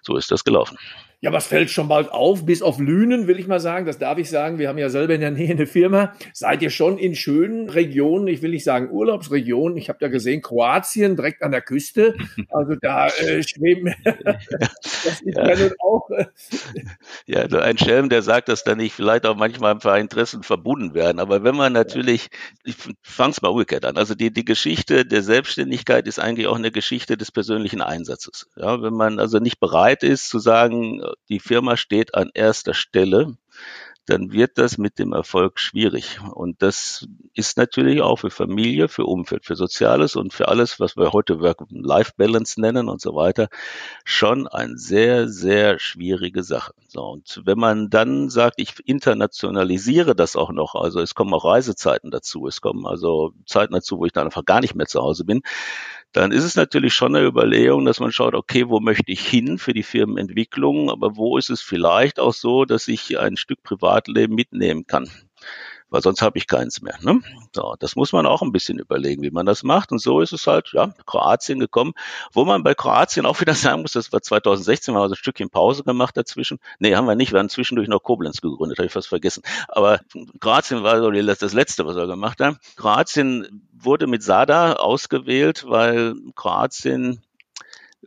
so 0.00 0.16
ist 0.16 0.30
das 0.30 0.42
gelaufen. 0.42 0.78
Ja, 1.22 1.34
was 1.34 1.46
fällt 1.46 1.68
schon 1.68 1.86
bald 1.86 2.10
auf? 2.10 2.46
Bis 2.46 2.62
auf 2.62 2.78
Lünen 2.78 3.26
will 3.26 3.38
ich 3.38 3.46
mal 3.46 3.60
sagen, 3.60 3.84
das 3.84 3.98
darf 3.98 4.16
ich 4.16 4.30
sagen. 4.30 4.58
Wir 4.58 4.68
haben 4.68 4.78
ja 4.78 4.88
selber 4.88 5.14
in 5.14 5.20
der 5.20 5.30
Nähe 5.30 5.50
eine 5.50 5.66
Firma. 5.66 6.14
Seid 6.32 6.62
ihr 6.62 6.70
schon 6.70 6.96
in 6.96 7.14
schönen 7.14 7.68
Regionen? 7.68 8.26
Ich 8.26 8.40
will 8.40 8.52
nicht 8.52 8.64
sagen 8.64 8.90
Urlaubsregionen. 8.90 9.76
Ich 9.76 9.90
habe 9.90 9.98
da 10.00 10.08
gesehen, 10.08 10.40
Kroatien 10.40 11.16
direkt 11.16 11.42
an 11.42 11.50
der 11.50 11.60
Küste. 11.60 12.14
Also 12.52 12.74
da 12.80 13.06
äh, 13.06 13.42
schweben. 13.42 13.94
das 14.04 15.20
ist 15.22 15.36
ja. 15.36 15.54
ja 15.54 15.70
auch. 15.78 16.08
Äh, 16.10 16.26
ja, 17.26 17.40
also 17.40 17.58
ein 17.58 17.78
Schelm, 17.78 18.08
der 18.08 18.22
sagt, 18.22 18.48
dass 18.48 18.64
da 18.64 18.74
nicht 18.74 18.94
vielleicht 18.94 19.24
auch 19.26 19.36
manchmal 19.36 19.72
ein 19.72 19.78
paar 19.78 19.98
Interessen 19.98 20.42
verbunden 20.42 20.94
werden. 20.94 21.20
Aber 21.20 21.44
wenn 21.44 21.54
man 21.54 21.72
natürlich, 21.72 22.28
ich 22.64 22.74
fange 23.02 23.30
es 23.30 23.42
mal 23.42 23.48
umgekehrt 23.48 23.84
an. 23.84 23.96
Also 23.96 24.14
die, 24.14 24.32
die 24.32 24.44
Geschichte 24.44 25.04
der 25.04 25.22
Selbstständigkeit 25.22 26.08
ist 26.08 26.18
eigentlich 26.18 26.46
auch 26.46 26.56
eine 26.56 26.70
Geschichte 26.70 27.16
des 27.16 27.30
persönlichen 27.30 27.82
Einsatzes. 27.82 28.48
Ja, 28.56 28.82
wenn 28.82 28.94
man 28.94 29.20
also 29.20 29.38
nicht 29.38 29.60
bereit 29.60 30.02
ist 30.02 30.28
zu 30.28 30.38
sagen, 30.38 31.02
die 31.28 31.40
Firma 31.40 31.76
steht 31.76 32.14
an 32.14 32.30
erster 32.34 32.74
Stelle, 32.74 33.36
dann 34.10 34.32
wird 34.32 34.58
das 34.58 34.76
mit 34.76 34.98
dem 34.98 35.12
Erfolg 35.12 35.60
schwierig. 35.60 36.18
Und 36.32 36.62
das 36.62 37.06
ist 37.34 37.56
natürlich 37.56 38.00
auch 38.02 38.16
für 38.16 38.30
Familie, 38.30 38.88
für 38.88 39.04
Umfeld, 39.04 39.46
für 39.46 39.54
Soziales 39.54 40.16
und 40.16 40.34
für 40.34 40.48
alles, 40.48 40.80
was 40.80 40.96
wir 40.96 41.12
heute 41.12 41.40
Work-Life-Balance 41.40 42.60
nennen 42.60 42.88
und 42.88 43.00
so 43.00 43.14
weiter, 43.14 43.48
schon 44.04 44.48
eine 44.48 44.76
sehr, 44.76 45.28
sehr 45.28 45.78
schwierige 45.78 46.42
Sache. 46.42 46.72
So, 46.88 47.04
und 47.04 47.42
wenn 47.44 47.58
man 47.58 47.88
dann 47.88 48.30
sagt, 48.30 48.54
ich 48.60 48.74
internationalisiere 48.84 50.16
das 50.16 50.34
auch 50.34 50.50
noch, 50.50 50.74
also 50.74 51.00
es 51.00 51.14
kommen 51.14 51.32
auch 51.32 51.44
Reisezeiten 51.44 52.10
dazu, 52.10 52.48
es 52.48 52.60
kommen 52.60 52.86
also 52.86 53.32
Zeiten 53.46 53.74
dazu, 53.74 53.98
wo 53.98 54.06
ich 54.06 54.12
dann 54.12 54.24
einfach 54.26 54.44
gar 54.44 54.60
nicht 54.60 54.74
mehr 54.74 54.86
zu 54.86 55.00
Hause 55.00 55.24
bin, 55.24 55.42
dann 56.12 56.32
ist 56.32 56.44
es 56.44 56.56
natürlich 56.56 56.94
schon 56.94 57.14
eine 57.14 57.26
Überlegung, 57.26 57.84
dass 57.84 58.00
man 58.00 58.12
schaut, 58.12 58.34
okay, 58.34 58.68
wo 58.68 58.80
möchte 58.80 59.12
ich 59.12 59.26
hin 59.26 59.58
für 59.58 59.72
die 59.72 59.82
Firmenentwicklung, 59.82 60.90
aber 60.90 61.16
wo 61.16 61.38
ist 61.38 61.50
es 61.50 61.60
vielleicht 61.60 62.18
auch 62.18 62.34
so, 62.34 62.64
dass 62.64 62.88
ich 62.88 63.18
ein 63.18 63.36
Stück 63.36 63.62
Privatleben 63.62 64.34
mitnehmen 64.34 64.86
kann 64.86 65.08
weil 65.90 66.02
sonst 66.02 66.22
habe 66.22 66.38
ich 66.38 66.46
keins 66.46 66.80
mehr. 66.80 66.96
Ne? 67.02 67.20
So, 67.54 67.74
das 67.78 67.96
muss 67.96 68.12
man 68.12 68.26
auch 68.26 68.42
ein 68.42 68.52
bisschen 68.52 68.78
überlegen, 68.78 69.22
wie 69.22 69.30
man 69.30 69.46
das 69.46 69.62
macht. 69.62 69.92
Und 69.92 70.00
so 70.00 70.20
ist 70.20 70.32
es 70.32 70.46
halt, 70.46 70.70
ja, 70.72 70.94
Kroatien 71.06 71.58
gekommen, 71.58 71.92
wo 72.32 72.44
man 72.44 72.62
bei 72.62 72.74
Kroatien 72.74 73.26
auch 73.26 73.40
wieder 73.40 73.54
sagen 73.54 73.82
muss, 73.82 73.92
das 73.92 74.12
war 74.12 74.22
2016, 74.22 74.94
wir 74.94 74.98
haben 74.98 75.02
also 75.02 75.14
ein 75.14 75.16
Stückchen 75.16 75.50
Pause 75.50 75.84
gemacht 75.84 76.16
dazwischen. 76.16 76.58
Nee, 76.78 76.94
haben 76.94 77.06
wir 77.06 77.16
nicht, 77.16 77.32
wir 77.32 77.40
haben 77.40 77.48
zwischendurch 77.48 77.88
noch 77.88 78.02
Koblenz 78.02 78.40
gegründet, 78.40 78.78
habe 78.78 78.86
ich 78.86 78.92
fast 78.92 79.08
vergessen. 79.08 79.42
Aber 79.68 80.00
Kroatien 80.40 80.82
war 80.82 81.00
so 81.00 81.10
das 81.10 81.52
Letzte, 81.52 81.86
was 81.86 81.96
wir 81.96 82.06
gemacht 82.06 82.40
haben. 82.40 82.58
Kroatien 82.76 83.68
wurde 83.72 84.06
mit 84.06 84.22
Sada 84.22 84.74
ausgewählt, 84.74 85.64
weil 85.66 86.14
Kroatien 86.34 87.22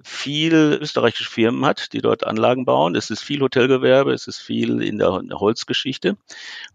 viel 0.01 0.53
österreichische 0.81 1.29
Firmen 1.29 1.65
hat, 1.65 1.93
die 1.93 1.99
dort 1.99 2.25
Anlagen 2.25 2.65
bauen. 2.65 2.95
Es 2.95 3.09
ist 3.09 3.21
viel 3.21 3.41
Hotelgewerbe, 3.41 4.11
es 4.13 4.27
ist 4.27 4.39
viel 4.39 4.81
in 4.81 4.97
der, 4.97 5.11
Holzgeschichte. 5.33 6.17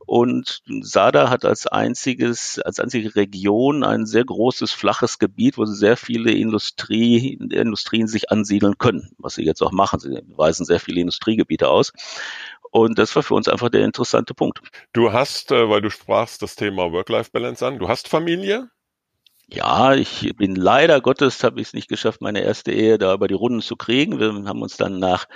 Und 0.07 0.63
Sada 0.81 1.29
hat 1.29 1.45
als 1.45 1.67
einziges, 1.67 2.59
als 2.61 2.79
einzige 2.79 3.17
Region 3.17 3.83
ein 3.83 4.07
sehr 4.07 4.25
großes, 4.25 4.73
flaches 4.73 5.19
Gebiet, 5.19 5.59
wo 5.59 5.65
sehr 5.65 5.97
viele 5.97 6.33
Industrie, 6.33 7.35
Industrien 7.35 8.07
sich 8.07 8.31
ansiedeln 8.31 8.79
können, 8.79 9.11
was 9.19 9.35
sie 9.35 9.45
jetzt 9.45 9.63
auch 9.63 9.73
machen. 9.73 9.99
Sie 10.01 10.23
weisen 10.37 10.65
sehr 10.65 10.81
viele 10.81 11.01
Industriegebiete 11.01 11.69
aus. 11.69 11.93
Und 12.71 12.99
das 12.99 13.17
war 13.17 13.23
für 13.23 13.35
uns 13.35 13.49
einfach 13.49 13.71
der 13.71 13.85
interessante 13.85 14.35
Punkt. 14.35 14.61
Du 14.93 15.13
hast, 15.13 15.51
äh, 15.53 15.69
weil 15.69 15.81
du 15.81 15.91
sprachst 15.91 16.43
das 16.43 16.55
Thema 16.55 16.93
Work-Life-Balance 16.93 17.67
an, 17.67 17.79
du 17.79 17.89
hast 17.89 18.09
Familie? 18.09 18.71
Ja, 19.51 19.95
ich 19.95 20.35
bin 20.37 20.55
leider 20.57 21.01
Gottes, 21.01 21.43
habe 21.43 21.61
ich 21.61 21.69
es 21.69 21.73
nicht 21.73 21.89
geschafft, 21.89 22.21
meine 22.21 22.43
erste 22.43 22.71
Ehe 22.71 22.99
da 22.99 23.15
über 23.15 23.29
die 23.29 23.35
Runden 23.35 23.63
zu 23.63 23.77
kriegen. 23.77 24.21
Wir 24.21 24.29
haben 24.29 24.61
uns 24.63 24.77
dann 24.77 24.99
nach 24.99 25.27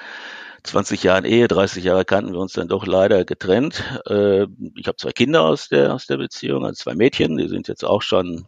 20 0.64 1.02
Jahren 1.02 1.24
Ehe, 1.24 1.48
30 1.48 1.82
Jahre 1.82 2.04
kannten 2.04 2.32
wir 2.32 2.40
uns 2.40 2.52
dann 2.52 2.68
doch 2.68 2.86
leider 2.86 3.24
getrennt. 3.24 3.82
Äh, 4.06 4.46
ich 4.76 4.86
habe 4.86 4.96
zwei 4.98 5.12
Kinder 5.12 5.42
aus 5.42 5.68
der, 5.68 5.94
aus 5.94 6.06
der 6.06 6.18
Beziehung, 6.18 6.64
also 6.66 6.82
zwei 6.82 6.94
Mädchen, 6.94 7.38
die 7.38 7.48
sind 7.48 7.68
jetzt 7.68 7.84
auch 7.84 8.02
schon 8.02 8.46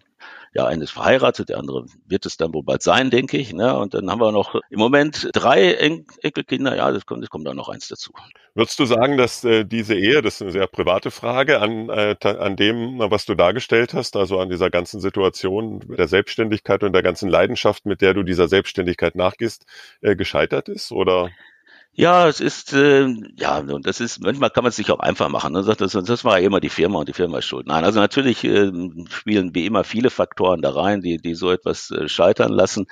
ja, 0.54 0.66
eine 0.66 0.84
ist 0.84 0.92
verheiratet, 0.92 1.48
der 1.48 1.58
andere 1.58 1.84
wird 2.06 2.26
es 2.26 2.36
dann 2.36 2.54
wohl 2.54 2.62
bald 2.62 2.80
sein, 2.80 3.10
denke 3.10 3.36
ich. 3.36 3.52
Ne? 3.52 3.76
Und 3.76 3.92
dann 3.92 4.08
haben 4.08 4.20
wir 4.20 4.30
noch 4.30 4.54
im 4.70 4.78
Moment 4.78 5.28
drei 5.32 5.74
en 5.74 6.06
Enkelkinder. 6.22 6.76
Ja, 6.76 6.92
das 6.92 7.06
kommt, 7.06 7.24
es 7.24 7.30
kommt 7.30 7.44
dann 7.44 7.56
noch 7.56 7.68
eins 7.68 7.88
dazu. 7.88 8.12
Würdest 8.54 8.78
du 8.78 8.84
sagen, 8.84 9.16
dass 9.18 9.42
äh, 9.42 9.64
diese 9.64 9.96
Ehe, 9.96 10.22
das 10.22 10.36
ist 10.36 10.42
eine 10.42 10.52
sehr 10.52 10.68
private 10.68 11.10
Frage, 11.10 11.60
an, 11.60 11.88
äh, 11.88 12.14
an 12.22 12.54
dem, 12.54 13.00
was 13.00 13.24
du 13.26 13.34
dargestellt 13.34 13.94
hast, 13.94 14.14
also 14.14 14.38
an 14.38 14.48
dieser 14.48 14.70
ganzen 14.70 15.00
Situation 15.00 15.80
der 15.98 16.06
Selbstständigkeit 16.06 16.84
und 16.84 16.92
der 16.92 17.02
ganzen 17.02 17.28
Leidenschaft, 17.28 17.84
mit 17.84 18.00
der 18.00 18.14
du 18.14 18.22
dieser 18.22 18.46
Selbstständigkeit 18.46 19.16
nachgehst, 19.16 19.66
äh, 20.02 20.14
gescheitert 20.14 20.68
ist? 20.68 20.92
Oder? 20.92 21.30
Ja, 21.96 22.26
es 22.26 22.40
ist, 22.40 22.72
äh, 22.72 23.06
ja, 23.36 23.58
und 23.58 23.86
das 23.86 24.00
ist, 24.00 24.20
manchmal 24.20 24.50
kann 24.50 24.64
man 24.64 24.70
es 24.70 24.76
sich 24.76 24.90
auch 24.90 24.98
einfach 24.98 25.28
machen. 25.28 25.52
Ne? 25.52 25.62
Sagt, 25.62 25.80
das, 25.80 25.92
das 25.92 26.24
war 26.24 26.40
ja 26.40 26.46
immer 26.46 26.58
die 26.58 26.68
Firma 26.68 26.98
und 26.98 27.08
die 27.08 27.12
Firma 27.12 27.38
ist 27.38 27.44
schuld. 27.44 27.68
Nein, 27.68 27.84
also 27.84 28.00
natürlich 28.00 28.42
äh, 28.42 28.72
spielen 29.10 29.54
wie 29.54 29.64
immer 29.64 29.84
viele 29.84 30.10
Faktoren 30.10 30.60
da 30.60 30.70
rein, 30.70 31.02
die, 31.02 31.18
die 31.18 31.34
so 31.36 31.52
etwas 31.52 31.92
äh, 31.92 32.08
scheitern 32.08 32.52
lassen. 32.52 32.86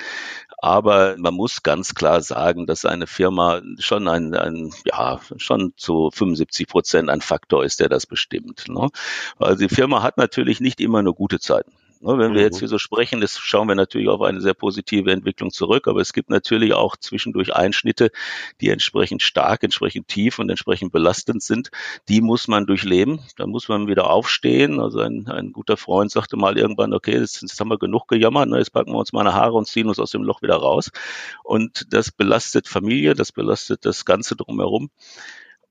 Aber 0.58 1.16
man 1.18 1.34
muss 1.34 1.64
ganz 1.64 1.94
klar 1.96 2.20
sagen, 2.20 2.66
dass 2.66 2.84
eine 2.84 3.08
Firma 3.08 3.60
schon 3.80 4.06
ein, 4.06 4.34
ein 4.36 4.72
ja, 4.84 5.20
schon 5.36 5.72
zu 5.76 6.10
75 6.12 6.68
Prozent 6.68 7.10
ein 7.10 7.22
Faktor 7.22 7.64
ist, 7.64 7.80
der 7.80 7.88
das 7.88 8.06
bestimmt. 8.06 8.68
Ne? 8.68 8.88
Also 9.36 9.66
die 9.66 9.74
Firma 9.74 10.02
hat 10.04 10.16
natürlich 10.16 10.60
nicht 10.60 10.80
immer 10.80 11.02
nur 11.02 11.14
gute 11.16 11.40
Zeiten. 11.40 11.72
Ne, 12.04 12.18
wenn 12.18 12.34
wir 12.34 12.42
jetzt 12.42 12.56
mhm. 12.56 12.60
hier 12.60 12.68
so 12.68 12.78
sprechen, 12.78 13.20
das 13.20 13.38
schauen 13.38 13.68
wir 13.68 13.76
natürlich 13.76 14.08
auf 14.08 14.22
eine 14.22 14.40
sehr 14.40 14.54
positive 14.54 15.12
Entwicklung 15.12 15.52
zurück, 15.52 15.86
aber 15.86 16.00
es 16.00 16.12
gibt 16.12 16.30
natürlich 16.30 16.72
auch 16.74 16.96
zwischendurch 16.96 17.54
Einschnitte, 17.54 18.10
die 18.60 18.70
entsprechend 18.70 19.22
stark, 19.22 19.62
entsprechend 19.62 20.08
tief 20.08 20.40
und 20.40 20.50
entsprechend 20.50 20.90
belastend 20.90 21.44
sind. 21.44 21.70
Die 22.08 22.20
muss 22.20 22.48
man 22.48 22.66
durchleben. 22.66 23.20
Da 23.36 23.46
muss 23.46 23.68
man 23.68 23.86
wieder 23.86 24.10
aufstehen. 24.10 24.80
Also 24.80 24.98
ein, 24.98 25.28
ein 25.28 25.52
guter 25.52 25.76
Freund 25.76 26.10
sagte 26.10 26.36
mal 26.36 26.58
irgendwann, 26.58 26.92
okay, 26.92 27.18
jetzt, 27.18 27.40
jetzt 27.40 27.60
haben 27.60 27.68
wir 27.68 27.78
genug 27.78 28.08
gejammert, 28.08 28.48
ne, 28.48 28.58
jetzt 28.58 28.72
packen 28.72 28.90
wir 28.90 28.98
uns 28.98 29.12
meine 29.12 29.34
Haare 29.34 29.52
und 29.52 29.68
ziehen 29.68 29.86
uns 29.86 30.00
aus 30.00 30.10
dem 30.10 30.24
Loch 30.24 30.42
wieder 30.42 30.56
raus. 30.56 30.90
Und 31.44 31.86
das 31.92 32.10
belastet 32.10 32.66
Familie, 32.66 33.14
das 33.14 33.30
belastet 33.30 33.84
das 33.84 34.04
Ganze 34.04 34.34
drumherum. 34.34 34.90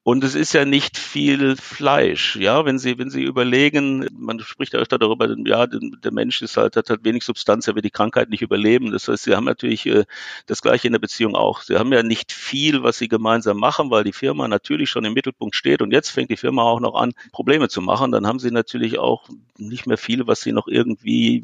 Und 0.03 0.23
es 0.23 0.33
ist 0.33 0.53
ja 0.53 0.65
nicht 0.65 0.97
viel 0.97 1.55
Fleisch, 1.55 2.35
ja, 2.35 2.65
wenn 2.65 2.79
Sie, 2.79 2.97
wenn 2.97 3.11
Sie 3.11 3.21
überlegen, 3.21 4.07
man 4.17 4.39
spricht 4.39 4.73
ja 4.73 4.79
öfter 4.79 4.97
darüber, 4.97 5.27
ja, 5.45 5.67
der 5.67 6.11
Mensch 6.11 6.41
ist 6.41 6.57
halt, 6.57 6.75
hat 6.75 6.89
halt 6.89 7.03
wenig 7.03 7.23
Substanz, 7.23 7.67
er 7.67 7.75
wird 7.75 7.85
die 7.85 7.91
Krankheit 7.91 8.31
nicht 8.31 8.41
überleben. 8.41 8.91
Das 8.91 9.07
heißt, 9.07 9.25
Sie 9.25 9.35
haben 9.35 9.43
natürlich 9.45 9.85
äh, 9.85 10.05
das 10.47 10.63
Gleiche 10.63 10.87
in 10.87 10.93
der 10.93 10.99
Beziehung 10.99 11.35
auch. 11.35 11.61
Sie 11.61 11.77
haben 11.77 11.93
ja 11.93 12.01
nicht 12.01 12.31
viel, 12.31 12.81
was 12.81 12.97
Sie 12.97 13.09
gemeinsam 13.09 13.57
machen, 13.57 13.91
weil 13.91 14.03
die 14.03 14.11
Firma 14.11 14.47
natürlich 14.47 14.89
schon 14.89 15.05
im 15.05 15.13
Mittelpunkt 15.13 15.55
steht 15.55 15.83
und 15.83 15.91
jetzt 15.91 16.09
fängt 16.09 16.31
die 16.31 16.37
Firma 16.37 16.63
auch 16.63 16.79
noch 16.79 16.95
an, 16.95 17.13
Probleme 17.31 17.69
zu 17.69 17.81
machen. 17.81 18.11
Dann 18.11 18.25
haben 18.25 18.39
Sie 18.39 18.49
natürlich 18.49 18.97
auch 18.97 19.29
nicht 19.59 19.85
mehr 19.85 19.99
viel, 19.99 20.25
was 20.25 20.41
Sie 20.41 20.51
noch 20.51 20.67
irgendwie 20.67 21.43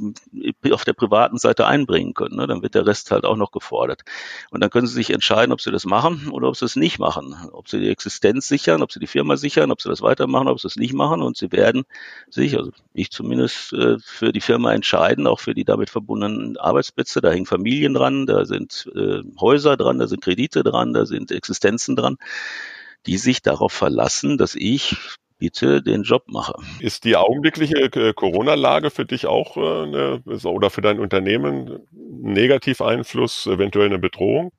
auf 0.72 0.84
der 0.84 0.94
privaten 0.94 1.38
Seite 1.38 1.68
einbringen 1.68 2.16
können. 2.16 2.38
Ne? 2.38 2.48
Dann 2.48 2.64
wird 2.64 2.74
der 2.74 2.88
Rest 2.88 3.12
halt 3.12 3.24
auch 3.24 3.38
noch 3.38 3.52
gefordert. 3.52 4.02
Und 4.50 4.62
dann 4.62 4.72
können 4.72 4.88
Sie 4.88 4.96
sich 4.96 5.12
entscheiden, 5.12 5.52
ob 5.52 5.62
Sie 5.62 5.70
das 5.70 5.86
machen 5.86 6.30
oder 6.32 6.48
ob 6.48 6.58
Sie 6.58 6.66
es 6.66 6.76
nicht 6.76 6.98
machen, 6.98 7.36
ob 7.52 7.70
Sie 7.70 7.80
die 7.80 7.90
Existenz 7.90 8.47
sichern, 8.48 8.82
ob 8.82 8.92
sie 8.92 9.00
die 9.00 9.08
Firma 9.08 9.38
sichern, 9.38 9.72
ob 9.72 9.82
sie 9.82 9.90
das 9.90 10.02
weitermachen, 10.02 10.48
ob 10.48 10.60
sie 10.60 10.68
es 10.68 10.76
nicht 10.76 10.94
machen. 10.94 11.22
Und 11.22 11.38
sie 11.38 11.52
werden 11.52 11.84
sich, 12.30 12.58
also 12.58 12.72
ich 12.94 13.12
zumindest, 13.12 13.74
äh, 13.74 13.98
für 14.00 14.32
die 14.32 14.42
Firma 14.42 14.74
entscheiden, 14.74 15.28
auch 15.28 15.40
für 15.40 15.54
die 15.54 15.66
damit 15.66 15.90
verbundenen 15.90 16.58
Arbeitsplätze. 16.58 17.22
Da 17.22 17.32
hängen 17.32 17.46
Familien 17.46 17.94
dran, 17.94 18.26
da 18.26 18.46
sind 18.46 18.90
äh, 18.96 19.22
Häuser 19.40 19.78
dran, 19.78 20.00
da 20.00 20.08
sind 20.08 20.24
Kredite 20.24 20.64
dran, 20.64 20.94
da 20.94 21.06
sind 21.06 21.32
Existenzen 21.32 21.96
dran, 21.96 22.18
die 23.06 23.18
sich 23.18 23.42
darauf 23.42 23.74
verlassen, 23.74 24.38
dass 24.38 24.56
ich 24.56 24.96
bitte 25.40 25.82
den 25.82 26.04
Job 26.04 26.24
mache. 26.28 26.56
Ist 26.80 27.04
die 27.04 27.16
augenblickliche 27.16 27.76
äh, 27.78 28.14
Corona-Lage 28.14 28.90
für 28.90 29.06
dich 29.06 29.28
auch 29.28 29.56
eine, 29.56 30.22
oder 30.44 30.70
für 30.70 30.82
dein 30.82 31.00
Unternehmen 31.00 31.70
ein 31.92 32.34
Negativeinfluss, 32.34 33.48
eventuell 33.48 33.88
eine 33.88 34.00
Bedrohung? 34.00 34.52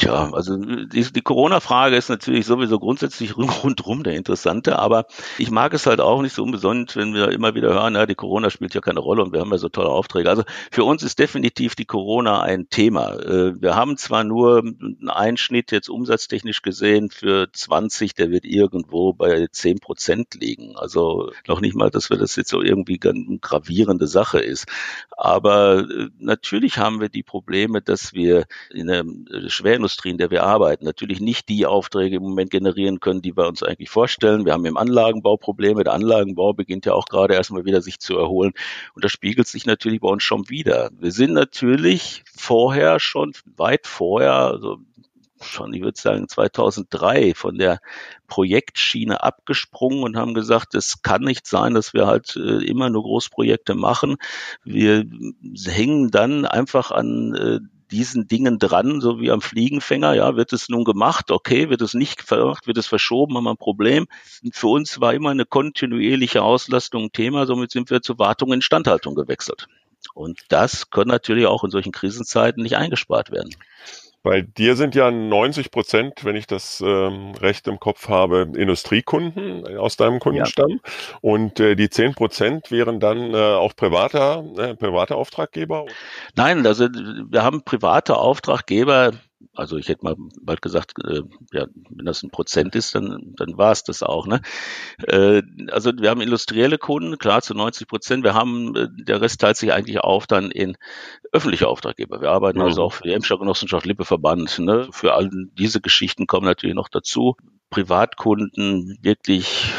Tja, 0.00 0.30
also 0.32 0.56
die, 0.56 1.12
die 1.12 1.20
Corona-Frage 1.20 1.94
ist 1.94 2.08
natürlich 2.08 2.46
sowieso 2.46 2.78
grundsätzlich 2.78 3.36
rundherum 3.36 4.02
der 4.02 4.14
interessante, 4.14 4.78
aber 4.78 5.04
ich 5.36 5.50
mag 5.50 5.74
es 5.74 5.84
halt 5.84 6.00
auch 6.00 6.22
nicht 6.22 6.34
so 6.34 6.42
unbesonders, 6.42 6.96
wenn 6.96 7.12
wir 7.12 7.28
immer 7.32 7.54
wieder 7.54 7.68
hören, 7.74 7.96
ja, 7.96 8.06
die 8.06 8.14
Corona 8.14 8.48
spielt 8.48 8.72
ja 8.72 8.80
keine 8.80 9.00
Rolle 9.00 9.22
und 9.22 9.34
wir 9.34 9.40
haben 9.40 9.50
ja 9.50 9.58
so 9.58 9.68
tolle 9.68 9.90
Aufträge. 9.90 10.30
Also 10.30 10.44
für 10.70 10.84
uns 10.84 11.02
ist 11.02 11.18
definitiv 11.18 11.74
die 11.74 11.84
Corona 11.84 12.40
ein 12.40 12.70
Thema. 12.70 13.12
Äh, 13.12 13.60
wir 13.60 13.76
haben 13.76 13.98
zwar 13.98 14.24
nur 14.24 14.60
einen 14.60 15.10
Einschnitt 15.10 15.70
jetzt 15.70 15.90
umsatztechnisch 15.90 16.62
gesehen 16.62 17.10
für 17.10 17.52
20, 17.52 18.14
der 18.14 18.30
wird 18.30 18.46
irgendwo 18.46 19.12
bei 19.12 19.48
10 19.52 19.80
Prozent 19.80 20.32
liegen. 20.32 20.76
Also 20.78 21.30
noch 21.46 21.60
nicht 21.60 21.74
mal, 21.76 21.90
dass 21.90 22.08
wir 22.08 22.16
das 22.16 22.36
jetzt 22.36 22.48
so 22.48 22.62
irgendwie 22.62 22.98
eine 23.04 23.38
gravierende 23.38 24.06
Sache 24.06 24.40
ist. 24.40 24.64
Aber 25.14 25.80
äh, 25.80 26.08
natürlich 26.18 26.78
haben 26.78 27.02
wir 27.02 27.10
die 27.10 27.22
Probleme, 27.22 27.82
dass 27.82 28.14
wir 28.14 28.46
in 28.70 28.86
der 28.86 29.04
schweren 29.48 29.89
Industrie, 29.90 30.10
in 30.10 30.18
der 30.18 30.30
wir 30.30 30.44
arbeiten, 30.44 30.84
natürlich 30.84 31.20
nicht 31.20 31.48
die 31.48 31.66
Aufträge 31.66 32.16
im 32.16 32.22
Moment 32.22 32.50
generieren 32.50 33.00
können, 33.00 33.22
die 33.22 33.36
wir 33.36 33.48
uns 33.48 33.64
eigentlich 33.64 33.90
vorstellen. 33.90 34.44
Wir 34.44 34.52
haben 34.52 34.64
im 34.64 34.76
Anlagenbau 34.76 35.36
Probleme. 35.36 35.82
Der 35.82 35.94
Anlagenbau 35.94 36.52
beginnt 36.52 36.86
ja 36.86 36.94
auch 36.94 37.06
gerade 37.06 37.34
erstmal 37.34 37.64
wieder 37.64 37.82
sich 37.82 37.98
zu 37.98 38.16
erholen. 38.16 38.52
Und 38.94 39.04
das 39.04 39.10
spiegelt 39.10 39.48
sich 39.48 39.66
natürlich 39.66 40.00
bei 40.00 40.08
uns 40.08 40.22
schon 40.22 40.48
wieder. 40.48 40.90
Wir 40.96 41.10
sind 41.10 41.32
natürlich 41.32 42.22
vorher 42.32 43.00
schon, 43.00 43.32
weit 43.56 43.88
vorher, 43.88 44.34
also 44.34 44.78
schon, 45.40 45.74
ich 45.74 45.82
würde 45.82 46.00
sagen, 46.00 46.28
2003 46.28 47.34
von 47.34 47.58
der 47.58 47.80
Projektschiene 48.28 49.24
abgesprungen 49.24 50.04
und 50.04 50.16
haben 50.16 50.34
gesagt, 50.34 50.76
es 50.76 51.02
kann 51.02 51.22
nicht 51.22 51.48
sein, 51.48 51.74
dass 51.74 51.94
wir 51.94 52.06
halt 52.06 52.36
äh, 52.36 52.64
immer 52.64 52.90
nur 52.90 53.02
Großprojekte 53.02 53.74
machen. 53.74 54.18
Wir 54.62 55.04
hängen 55.66 56.12
dann 56.12 56.44
einfach 56.44 56.92
an 56.92 57.34
äh, 57.34 57.79
diesen 57.90 58.28
Dingen 58.28 58.58
dran, 58.58 59.00
so 59.00 59.20
wie 59.20 59.30
am 59.30 59.40
Fliegenfänger. 59.40 60.14
Ja, 60.14 60.36
wird 60.36 60.52
es 60.52 60.68
nun 60.68 60.84
gemacht? 60.84 61.30
Okay, 61.30 61.70
wird 61.70 61.82
es 61.82 61.94
nicht 61.94 62.26
gemacht? 62.26 62.66
Wird 62.66 62.78
es 62.78 62.86
verschoben? 62.86 63.36
Haben 63.36 63.44
wir 63.44 63.50
ein 63.50 63.56
Problem? 63.56 64.06
Für 64.52 64.68
uns 64.68 65.00
war 65.00 65.14
immer 65.14 65.30
eine 65.30 65.46
kontinuierliche 65.46 66.42
Auslastung 66.42 67.04
ein 67.04 67.12
Thema. 67.12 67.46
Somit 67.46 67.70
sind 67.70 67.90
wir 67.90 68.02
zur 68.02 68.18
Wartung 68.18 68.50
und 68.50 68.56
Instandhaltung 68.56 69.14
gewechselt. 69.14 69.66
Und 70.14 70.40
das 70.48 70.90
kann 70.90 71.08
natürlich 71.08 71.46
auch 71.46 71.64
in 71.64 71.70
solchen 71.70 71.92
Krisenzeiten 71.92 72.62
nicht 72.62 72.76
eingespart 72.76 73.30
werden. 73.30 73.54
Bei 74.22 74.42
dir 74.42 74.76
sind 74.76 74.94
ja 74.94 75.10
90 75.10 75.70
Prozent, 75.70 76.24
wenn 76.24 76.36
ich 76.36 76.46
das 76.46 76.82
ähm, 76.84 77.32
recht 77.40 77.66
im 77.68 77.80
Kopf 77.80 78.08
habe, 78.08 78.52
Industriekunden 78.54 79.78
aus 79.78 79.96
deinem 79.96 80.18
Kundenstamm. 80.18 80.72
Ja. 80.72 80.78
Und 81.22 81.58
äh, 81.58 81.74
die 81.74 81.88
10 81.88 82.14
Prozent 82.14 82.70
wären 82.70 83.00
dann 83.00 83.32
äh, 83.32 83.36
auch 83.36 83.74
privater, 83.74 84.44
äh, 84.58 84.74
private 84.74 85.16
Auftraggeber? 85.16 85.86
Nein, 86.36 86.66
also 86.66 86.88
wir 86.88 87.42
haben 87.42 87.62
private 87.64 88.18
Auftraggeber, 88.18 89.12
also 89.54 89.76
ich 89.76 89.88
hätte 89.88 90.04
mal 90.04 90.16
bald 90.40 90.62
gesagt, 90.62 90.94
äh, 91.04 91.22
ja, 91.52 91.66
wenn 91.90 92.06
das 92.06 92.22
ein 92.22 92.30
Prozent 92.30 92.74
ist, 92.74 92.94
dann, 92.94 93.34
dann 93.36 93.58
war 93.58 93.72
es 93.72 93.82
das 93.82 94.02
auch. 94.02 94.26
Ne? 94.26 94.40
Äh, 95.06 95.42
also 95.70 95.92
wir 95.96 96.10
haben 96.10 96.20
industrielle 96.20 96.78
Kunden, 96.78 97.18
klar 97.18 97.42
zu 97.42 97.54
90 97.54 97.88
Prozent. 97.88 98.24
Wir 98.24 98.34
haben, 98.34 98.76
äh, 98.76 98.88
der 98.90 99.20
Rest 99.20 99.40
teilt 99.40 99.56
sich 99.56 99.72
eigentlich 99.72 100.00
auf 100.00 100.26
dann 100.26 100.50
in 100.50 100.76
öffentliche 101.32 101.68
Auftraggeber. 101.68 102.20
Wir 102.20 102.30
arbeiten 102.30 102.58
mhm. 102.58 102.66
also 102.66 102.82
auch 102.82 102.92
für 102.92 103.04
die 103.04 103.12
Emscher 103.12 103.38
Genossenschaft 103.38 103.86
Lippe 103.86 104.04
Verband. 104.04 104.58
Ne? 104.58 104.88
Für 104.92 105.14
all 105.14 105.30
diese 105.58 105.80
Geschichten 105.80 106.26
kommen 106.26 106.46
natürlich 106.46 106.76
noch 106.76 106.88
dazu. 106.88 107.36
Privatkunden 107.70 108.98
wirklich 109.02 109.72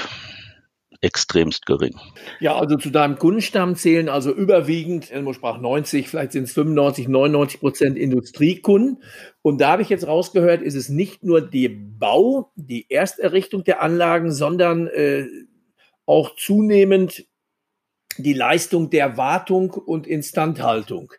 extremst 1.01 1.65
gering. 1.65 1.99
Ja, 2.39 2.55
also 2.55 2.77
zu 2.77 2.91
deinem 2.91 3.17
Kundenstamm 3.17 3.75
zählen 3.75 4.07
also 4.07 4.31
überwiegend, 4.31 5.11
Elmo 5.11 5.33
sprach 5.33 5.59
90, 5.59 6.07
vielleicht 6.07 6.31
sind 6.31 6.43
es 6.43 6.53
95, 6.53 7.07
99 7.07 7.59
Prozent 7.59 7.97
Industriekunden. 7.97 9.03
Und 9.41 9.59
da 9.59 9.71
habe 9.71 9.81
ich 9.81 9.89
jetzt 9.89 10.07
rausgehört, 10.07 10.61
ist 10.61 10.75
es 10.75 10.89
nicht 10.89 11.23
nur 11.23 11.41
der 11.41 11.71
Bau, 11.73 12.51
die 12.55 12.89
Ersterrichtung 12.89 13.63
der 13.63 13.81
Anlagen, 13.81 14.31
sondern 14.31 14.87
äh, 14.87 15.25
auch 16.05 16.35
zunehmend 16.35 17.25
die 18.17 18.33
Leistung 18.33 18.89
der 18.89 19.17
Wartung 19.17 19.71
und 19.71 20.05
Instandhaltung. 20.05 21.11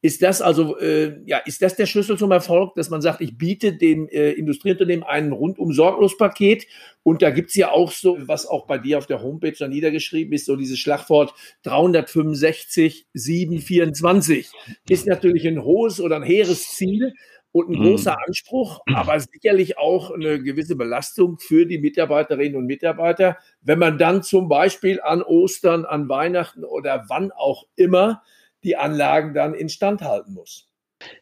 Ist 0.00 0.22
das 0.22 0.40
also, 0.40 0.78
äh, 0.78 1.20
ja, 1.26 1.38
ist 1.38 1.60
das 1.60 1.74
der 1.74 1.86
Schlüssel 1.86 2.16
zum 2.16 2.30
Erfolg, 2.30 2.74
dass 2.76 2.88
man 2.88 3.02
sagt, 3.02 3.20
ich 3.20 3.36
biete 3.36 3.72
dem 3.72 4.08
äh, 4.08 4.30
Industrieunternehmen 4.30 5.04
ein 5.04 5.32
rundum 5.32 5.72
sorglos 5.72 6.16
Paket? 6.16 6.68
Und 7.02 7.20
da 7.20 7.30
gibt's 7.30 7.56
ja 7.56 7.72
auch 7.72 7.90
so, 7.90 8.16
was 8.20 8.46
auch 8.46 8.66
bei 8.66 8.78
dir 8.78 8.98
auf 8.98 9.06
der 9.06 9.22
Homepage 9.22 9.56
da 9.58 9.66
niedergeschrieben 9.66 10.32
ist, 10.32 10.46
so 10.46 10.54
dieses 10.54 10.78
Schlagwort 10.78 11.34
365 11.64 13.06
724 13.12 14.52
ist 14.88 15.06
natürlich 15.06 15.48
ein 15.48 15.64
hohes 15.64 16.00
oder 16.00 16.16
ein 16.16 16.22
hehres 16.22 16.68
Ziel 16.68 17.12
und 17.50 17.70
ein 17.70 17.82
großer 17.82 18.12
mhm. 18.12 18.24
Anspruch, 18.26 18.80
aber 18.94 19.18
sicherlich 19.18 19.78
auch 19.78 20.12
eine 20.12 20.40
gewisse 20.40 20.76
Belastung 20.76 21.38
für 21.40 21.66
die 21.66 21.78
Mitarbeiterinnen 21.78 22.56
und 22.56 22.66
Mitarbeiter, 22.66 23.38
wenn 23.62 23.80
man 23.80 23.98
dann 23.98 24.22
zum 24.22 24.48
Beispiel 24.48 25.00
an 25.00 25.22
Ostern, 25.22 25.84
an 25.84 26.08
Weihnachten 26.08 26.62
oder 26.62 27.06
wann 27.08 27.32
auch 27.32 27.66
immer 27.74 28.22
die 28.64 28.76
Anlagen 28.76 29.34
dann 29.34 29.54
instand 29.54 30.02
halten 30.02 30.34
muss. 30.34 30.66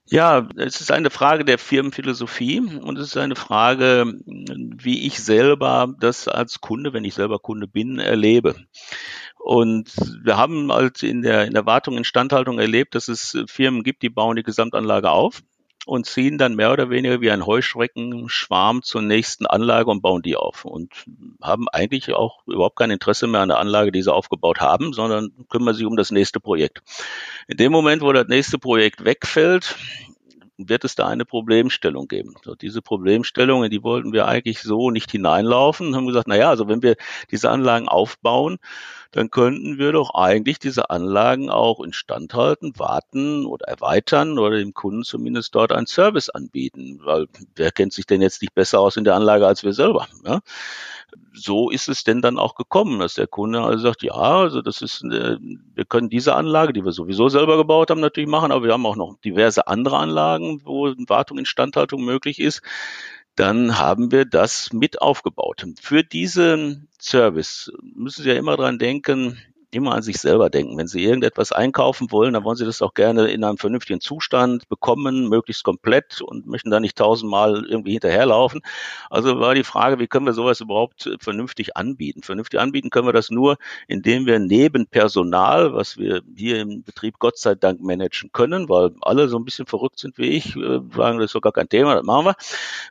Ja, 0.07 0.49
es 0.57 0.81
ist 0.81 0.91
eine 0.91 1.11
Frage 1.11 1.45
der 1.45 1.59
Firmenphilosophie 1.59 2.61
und 2.61 2.99
es 2.99 3.09
ist 3.09 3.17
eine 3.17 3.37
Frage, 3.37 4.15
wie 4.25 5.07
ich 5.07 5.23
selber 5.23 5.95
das 6.01 6.29
als 6.29 6.61
Kunde, 6.61 6.93
wenn 6.95 7.05
ich 7.05 7.15
selber 7.15 7.39
Kunde 7.39 7.69
bin, 7.69 7.99
erlebe. 7.99 8.55
Und 9.39 9.95
wir 10.25 10.39
haben 10.39 10.73
halt 10.73 11.03
in 11.03 11.23
der, 11.23 11.45
in 11.45 11.53
der 11.53 11.67
Wartung, 11.67 11.99
Instandhaltung 11.99 12.59
erlebt, 12.59 12.95
dass 12.95 13.09
es 13.09 13.37
Firmen 13.49 13.83
gibt, 13.83 14.03
die 14.03 14.09
bauen 14.09 14.37
die 14.37 14.43
Gesamtanlage 14.43 15.11
auf 15.11 15.43
und 15.87 16.05
ziehen 16.05 16.37
dann 16.37 16.57
mehr 16.57 16.73
oder 16.73 16.91
weniger 16.91 17.21
wie 17.21 17.31
ein 17.31 17.47
Heuschreckenschwarm 17.47 18.83
zur 18.83 19.03
nächsten 19.03 19.47
Anlage 19.47 19.89
und 19.89 20.03
bauen 20.03 20.21
die 20.21 20.37
auf 20.37 20.65
und 20.65 20.93
haben 21.41 21.69
eigentlich 21.69 22.13
auch 22.13 22.45
überhaupt 22.47 22.77
kein 22.77 22.91
Interesse 22.91 23.29
mehr 23.29 23.41
an 23.41 23.49
der 23.49 23.59
Anlage, 23.59 23.93
die 23.93 24.03
sie 24.03 24.13
aufgebaut 24.13 24.61
haben, 24.61 24.93
sondern 24.93 25.31
kümmern 25.49 25.75
sich 25.75 25.87
um 25.87 25.97
das 25.97 26.11
nächste 26.11 26.41
Projekt. 26.41 26.83
In 27.47 27.57
dem 27.57 27.71
Moment, 27.71 28.03
wo 28.03 28.13
das 28.13 28.27
nächste 28.27 28.59
Projekt 28.59 29.05
wegfällt, 29.05 29.77
wird 30.59 30.85
es 30.85 30.97
da 30.97 31.07
eine 31.07 31.25
Problemstellung 31.25 32.09
geben. 32.09 32.35
So, 32.43 32.57
diese 32.57 32.83
Problemstellung, 32.83 33.63
in 33.63 33.71
die 33.71 33.83
wollten 33.85 34.13
wir 34.13 34.27
eigentlich 34.27 34.63
so 34.63 34.91
nicht 34.91 35.13
hineinlaufen, 35.13 35.95
haben 35.95 36.07
gesagt, 36.07 36.27
na 36.27 36.37
ja, 36.37 36.49
also 36.49 36.67
wenn 36.67 36.83
wir 36.83 36.97
diese 37.31 37.51
Anlagen 37.51 37.89
aufbauen, 37.89 38.59
dann 39.17 39.31
könnten 39.31 39.79
wir 39.79 39.93
doch 39.93 40.15
eigentlich 40.15 40.59
diese 40.59 40.91
Anlagen 40.91 41.49
auch 41.49 41.81
instand 41.81 42.35
halten, 42.35 42.79
warten 42.79 43.47
oder 43.47 43.67
erweitern 43.67 44.39
oder 44.39 44.59
dem 44.59 44.75
Kunden 44.75 45.05
zumindest 45.05 45.55
dort 45.55 45.73
einen 45.73 45.87
Service 45.87 46.29
anbieten, 46.29 47.01
weil 47.03 47.27
wer 47.55 47.73
kennt 47.73 47.95
sich 47.95 48.05
denn 48.05 48.21
jetzt 48.21 48.43
nicht 48.43 48.55
besser 48.55 48.79
aus 48.79 48.99
in 48.99 49.05
der 49.05 49.15
Anlage 49.15 49.47
als 49.47 49.65
wir 49.65 49.73
selber? 49.73 50.07
Ja? 50.27 50.41
so 51.33 51.71
ist 51.71 51.89
es 51.89 52.05
denn 52.05 52.21
dann 52.21 52.39
auch 52.39 52.57
gekommen, 52.57 52.99
dass 52.99 53.15
der 53.15 53.27
Kunde 53.27 53.63
also 53.63 53.85
sagt, 53.85 54.03
ja, 54.03 54.13
also 54.13 54.61
das 54.61 54.83
ist, 54.83 55.03
äh, 55.05 55.39
wir 55.41 55.85
können 55.87 56.11
diese 56.11 56.35
Anlage, 56.35 56.75
die 56.75 56.85
wir 56.85 56.93
sowieso 56.93 57.31
selber 57.31 57.57
gebaut 57.57 57.91
haben, 57.91 58.01
natürlich 58.01 58.29
machen, 58.29 58.53
aber 58.53 58.65
wir 58.67 58.73
haben 58.75 58.85
auch 58.85 58.97
noch 58.97 59.17
diverse 59.25 59.67
andere 59.67 59.97
Anlagen, 59.97 60.61
wo 60.65 60.93
Wartung, 61.09 61.39
Instandhaltung 61.39 62.05
möglich 62.05 62.39
ist. 62.39 62.61
Dann 63.35 63.79
haben 63.79 64.13
wir 64.13 64.25
das 64.25 64.73
mit 64.73 65.01
aufgebaut. 65.03 65.65
Für 65.81 66.03
diesen 66.03 66.89
Service 67.07 67.73
müssen 67.83 68.23
Sie 68.23 68.29
ja 68.29 68.37
immer 68.37 68.57
dran 68.57 68.79
denken, 68.79 69.39
immer 69.77 69.95
an 69.95 70.03
sich 70.03 70.19
selber 70.19 70.51
denken. 70.51 70.77
Wenn 70.77 70.87
Sie 70.87 71.05
irgendetwas 71.05 71.53
einkaufen 71.53 72.11
wollen, 72.11 72.35
dann 72.35 72.45
wollen 72.45 72.57
Sie 72.57 72.65
das 72.65 72.83
auch 72.83 72.95
gerne 72.95 73.29
in 73.29 73.45
einem 73.45 73.59
vernünftigen 73.59 74.01
Zustand 74.01 74.69
bekommen, 74.69 75.29
möglichst 75.29 75.65
komplett 75.65 76.21
und 76.21 76.47
möchten 76.47 76.71
da 76.71 76.81
nicht 76.81 76.97
tausendmal 76.97 77.65
irgendwie 77.67 77.93
hinterherlaufen. 77.93 78.63
Also 79.11 79.39
war 79.39 79.55
die 79.55 79.65
Frage, 79.65 79.99
wie 79.99 80.07
können 80.07 80.27
wir 80.27 80.33
sowas 80.33 80.61
überhaupt 80.61 81.11
vernünftig 81.21 81.77
anbieten? 81.77 82.23
Vernünftig 82.23 82.59
anbieten 82.59 82.91
können 82.91 83.07
wir 83.07 83.13
das 83.13 83.31
nur, 83.31 83.59
indem 83.87 84.27
wir 84.27 84.39
neben 84.39 84.87
Personal, 84.87 85.75
was 85.75 85.99
wir 85.99 86.23
hier 86.37 86.61
im 86.61 86.83
Betrieb 86.83 87.19
Gott 87.19 87.39
sei 87.39 87.55
Dank 87.55 87.81
managen 87.81 88.31
können, 88.33 88.69
weil 88.69 88.91
alle 89.03 89.29
so 89.29 89.39
ein 89.39 89.45
bisschen 89.45 89.67
verrückt 89.67 89.99
sind 89.99 90.19
wie 90.19 90.31
ich, 90.31 90.57
äh, 90.57 90.81
sagen, 90.95 91.19
das 91.19 91.27
ist 91.27 91.35
doch 91.35 91.43
gar 91.43 91.53
kein 91.53 91.69
Thema, 91.69 91.95
das 91.95 92.05
machen 92.05 92.27
wir. 92.27 92.37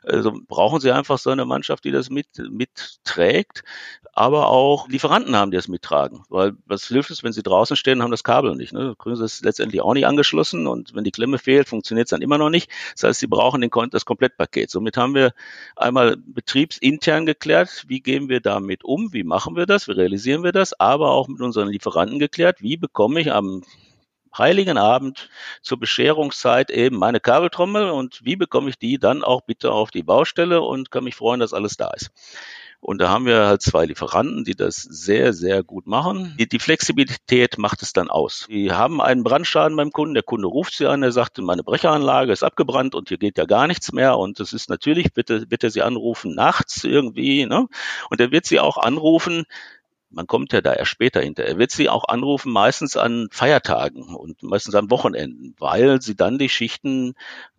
Also 0.02 0.32
brauchen 0.46 0.80
Sie 0.80 0.92
einfach 0.92 1.18
so 1.18 1.30
eine 1.30 1.44
Mannschaft, 1.44 1.84
die 1.84 1.90
das 1.90 2.10
mit, 2.10 2.28
mitträgt, 2.50 3.64
aber 4.16 4.48
auch 4.48 4.88
Lieferanten 4.88 5.36
haben, 5.36 5.50
die 5.50 5.58
das 5.58 5.68
mittragen, 5.68 6.24
weil 6.30 6.54
was 6.64 6.88
hilft 6.88 7.10
es, 7.10 7.22
wenn 7.22 7.34
sie 7.34 7.42
draußen 7.42 7.76
stehen 7.76 8.02
haben 8.02 8.10
das 8.10 8.24
Kabel 8.24 8.56
nicht? 8.56 8.72
Ne? 8.72 8.94
Kriegen 8.98 9.14
sie 9.14 9.24
es 9.24 9.42
letztendlich 9.42 9.82
auch 9.82 9.92
nicht 9.92 10.06
angeschlossen 10.06 10.66
und 10.66 10.94
wenn 10.94 11.04
die 11.04 11.10
Klemme 11.10 11.36
fehlt, 11.36 11.68
funktioniert 11.68 12.06
es 12.06 12.10
dann 12.10 12.22
immer 12.22 12.38
noch 12.38 12.48
nicht. 12.48 12.70
Das 12.94 13.02
heißt, 13.02 13.20
sie 13.20 13.26
brauchen 13.26 13.60
den, 13.60 13.70
das 13.90 14.06
Komplettpaket. 14.06 14.70
Somit 14.70 14.96
haben 14.96 15.14
wir 15.14 15.34
einmal 15.76 16.16
betriebsintern 16.16 17.26
geklärt, 17.26 17.84
wie 17.88 18.00
gehen 18.00 18.30
wir 18.30 18.40
damit 18.40 18.84
um, 18.84 19.12
wie 19.12 19.22
machen 19.22 19.54
wir 19.54 19.66
das, 19.66 19.86
wie 19.86 19.92
realisieren 19.92 20.42
wir 20.42 20.52
das, 20.52 20.72
aber 20.80 21.10
auch 21.10 21.28
mit 21.28 21.42
unseren 21.42 21.68
Lieferanten 21.68 22.18
geklärt, 22.18 22.62
wie 22.62 22.78
bekomme 22.78 23.20
ich 23.20 23.30
am 23.30 23.64
Heiligen 24.36 24.78
Abend 24.78 25.28
zur 25.60 25.78
Bescherungszeit 25.78 26.70
eben 26.70 26.96
meine 26.96 27.20
Kabeltrommel 27.20 27.90
und 27.90 28.24
wie 28.24 28.36
bekomme 28.36 28.70
ich 28.70 28.78
die 28.78 28.98
dann 28.98 29.22
auch 29.22 29.42
bitte 29.42 29.72
auf 29.72 29.90
die 29.90 30.02
Baustelle 30.02 30.62
und 30.62 30.90
kann 30.90 31.04
mich 31.04 31.16
freuen, 31.16 31.40
dass 31.40 31.52
alles 31.52 31.76
da 31.76 31.90
ist. 31.90 32.10
Und 32.80 33.00
da 33.00 33.08
haben 33.08 33.26
wir 33.26 33.46
halt 33.46 33.62
zwei 33.62 33.86
Lieferanten, 33.86 34.44
die 34.44 34.54
das 34.54 34.76
sehr, 34.76 35.32
sehr 35.32 35.62
gut 35.62 35.86
machen. 35.86 36.34
Die, 36.38 36.48
die 36.48 36.58
Flexibilität 36.58 37.58
macht 37.58 37.82
es 37.82 37.92
dann 37.92 38.10
aus. 38.10 38.46
Die 38.48 38.72
haben 38.72 39.00
einen 39.00 39.24
Brandschaden 39.24 39.76
beim 39.76 39.90
Kunden, 39.90 40.14
der 40.14 40.22
Kunde 40.22 40.46
ruft 40.46 40.74
sie 40.74 40.86
an, 40.86 41.02
er 41.02 41.12
sagt, 41.12 41.38
meine 41.38 41.62
Brecheranlage 41.62 42.32
ist 42.32 42.42
abgebrannt 42.42 42.94
und 42.94 43.08
hier 43.08 43.18
geht 43.18 43.38
ja 43.38 43.44
gar 43.44 43.66
nichts 43.66 43.92
mehr. 43.92 44.18
Und 44.18 44.40
das 44.40 44.52
ist 44.52 44.70
natürlich, 44.70 45.12
bitte, 45.12 45.46
bitte 45.46 45.70
sie 45.70 45.82
anrufen 45.82 46.34
nachts 46.34 46.84
irgendwie. 46.84 47.46
Ne? 47.46 47.66
Und 48.10 48.20
er 48.20 48.30
wird 48.30 48.46
sie 48.46 48.60
auch 48.60 48.76
anrufen, 48.78 49.44
man 50.16 50.26
kommt 50.26 50.54
ja 50.54 50.62
da 50.62 50.72
erst 50.72 50.90
später 50.90 51.20
hinter. 51.20 51.44
Er 51.44 51.58
wird 51.58 51.70
sie 51.70 51.90
auch 51.90 52.08
anrufen, 52.08 52.50
meistens 52.50 52.96
an 52.96 53.28
Feiertagen 53.30 54.14
und 54.14 54.42
meistens 54.42 54.74
an 54.74 54.90
Wochenenden, 54.90 55.54
weil 55.58 56.00
sie 56.00 56.16
dann 56.16 56.38
die 56.38 56.48
Schichten 56.48 57.14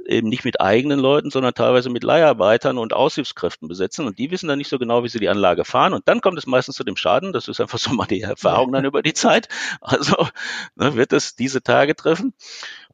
eben 0.08 0.28
nicht 0.28 0.44
mit 0.44 0.60
eigenen 0.60 1.00
Leuten, 1.00 1.30
sondern 1.30 1.54
teilweise 1.54 1.92
mit 1.92 2.04
Leiharbeitern 2.04 2.80
und 2.80 2.94
Aushilfskräften 2.94 3.68
besetzen. 3.68 4.08
Und 4.08 4.18
die 4.18 4.32
wissen 4.32 4.48
dann 4.48 4.58
nicht 4.58 4.70
so 4.70 4.80
genau, 4.80 5.04
wie 5.04 5.10
sie 5.10 5.20
die 5.20 5.30
Anlage 5.30 5.66
fahren. 5.66 5.94
Und 5.94 6.08
dann 6.08 6.20
kommt 6.20 6.40
es 6.40 6.48
meistens 6.48 6.76
zu 6.76 6.84
dem 6.84 6.98
Schaden. 6.98 7.32
Das 7.32 7.48
ist 7.48 7.62
einfach 7.62 7.78
so 7.78 7.92
mal 7.92 8.08
die 8.08 8.22
Erfahrung 8.22 8.72
dann 8.72 8.86
über 8.86 9.04
die 9.04 9.14
Zeit. 9.14 9.50
Also 9.80 10.28
ne, 10.76 10.96
wird 10.96 11.14
es 11.14 11.36
diese 11.36 11.62
Tage 11.62 11.96
treffen. 11.96 12.34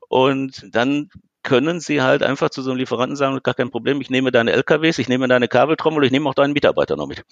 Und 0.09 0.65
dann 0.75 1.09
können 1.43 1.79
sie 1.79 2.01
halt 2.01 2.23
einfach 2.23 2.49
zu 2.49 2.61
so 2.61 2.71
einem 2.71 2.79
Lieferanten 2.79 3.15
sagen, 3.15 3.39
gar 3.43 3.53
kein 3.53 3.69
Problem, 3.69 4.01
ich 4.01 4.09
nehme 4.09 4.31
deine 4.31 4.53
LKWs, 4.53 4.97
ich 4.97 5.09
nehme 5.09 5.27
deine 5.27 5.47
Kabeltrommel, 5.47 6.03
ich 6.05 6.11
nehme 6.11 6.29
auch 6.29 6.33
deinen 6.33 6.53
Mitarbeiter 6.53 6.95
noch 6.95 7.07
mit. 7.07 7.23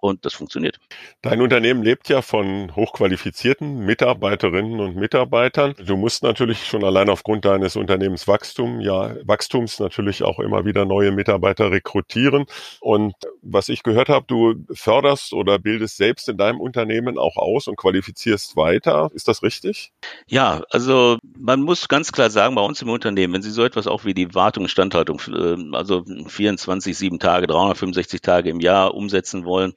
Und 0.00 0.24
das 0.24 0.34
funktioniert. 0.34 0.78
Dein 1.22 1.40
Unternehmen 1.40 1.82
lebt 1.82 2.08
ja 2.08 2.22
von 2.22 2.74
hochqualifizierten 2.74 3.84
Mitarbeiterinnen 3.84 4.80
und 4.80 4.96
Mitarbeitern. 4.96 5.74
Du 5.84 5.96
musst 5.96 6.22
natürlich 6.22 6.66
schon 6.66 6.84
allein 6.84 7.10
aufgrund 7.10 7.44
deines 7.44 7.76
Unternehmenswachstums, 7.76 8.84
ja, 8.84 9.14
Wachstums 9.24 9.80
natürlich 9.80 10.22
auch 10.22 10.38
immer 10.38 10.64
wieder 10.64 10.84
neue 10.84 11.10
Mitarbeiter 11.10 11.70
rekrutieren. 11.70 12.46
Und 12.80 13.14
was 13.42 13.68
ich 13.68 13.82
gehört 13.82 14.08
habe, 14.08 14.26
du 14.26 14.64
förderst 14.72 15.32
oder 15.32 15.58
bildest 15.58 15.96
selbst 15.96 16.28
in 16.28 16.36
deinem 16.36 16.60
Unternehmen 16.60 17.18
auch 17.18 17.36
aus 17.36 17.66
und 17.68 17.76
qualifizierst 17.76 18.56
weiter. 18.56 19.10
Ist 19.14 19.28
das 19.28 19.42
richtig? 19.42 19.92
Ja, 20.26 20.62
also 20.70 21.18
man 21.36 21.62
muss 21.62 21.88
ganz 21.88 22.12
klar 22.12 22.30
sagen, 22.30 22.54
bei 22.54 22.62
uns 22.62 22.80
im 22.82 22.90
Unternehmen, 22.90 23.39
wenn 23.40 23.44
Sie 23.44 23.52
so 23.52 23.64
etwas 23.64 23.86
auch 23.86 24.04
wie 24.04 24.12
die 24.12 24.34
Wartung, 24.34 24.64
Instandhaltung, 24.64 25.18
äh, 25.28 25.74
also 25.74 26.04
24, 26.04 26.96
7 26.96 27.18
Tage, 27.18 27.46
365 27.46 28.20
Tage 28.20 28.50
im 28.50 28.60
Jahr 28.60 28.94
umsetzen 28.94 29.46
wollen, 29.46 29.72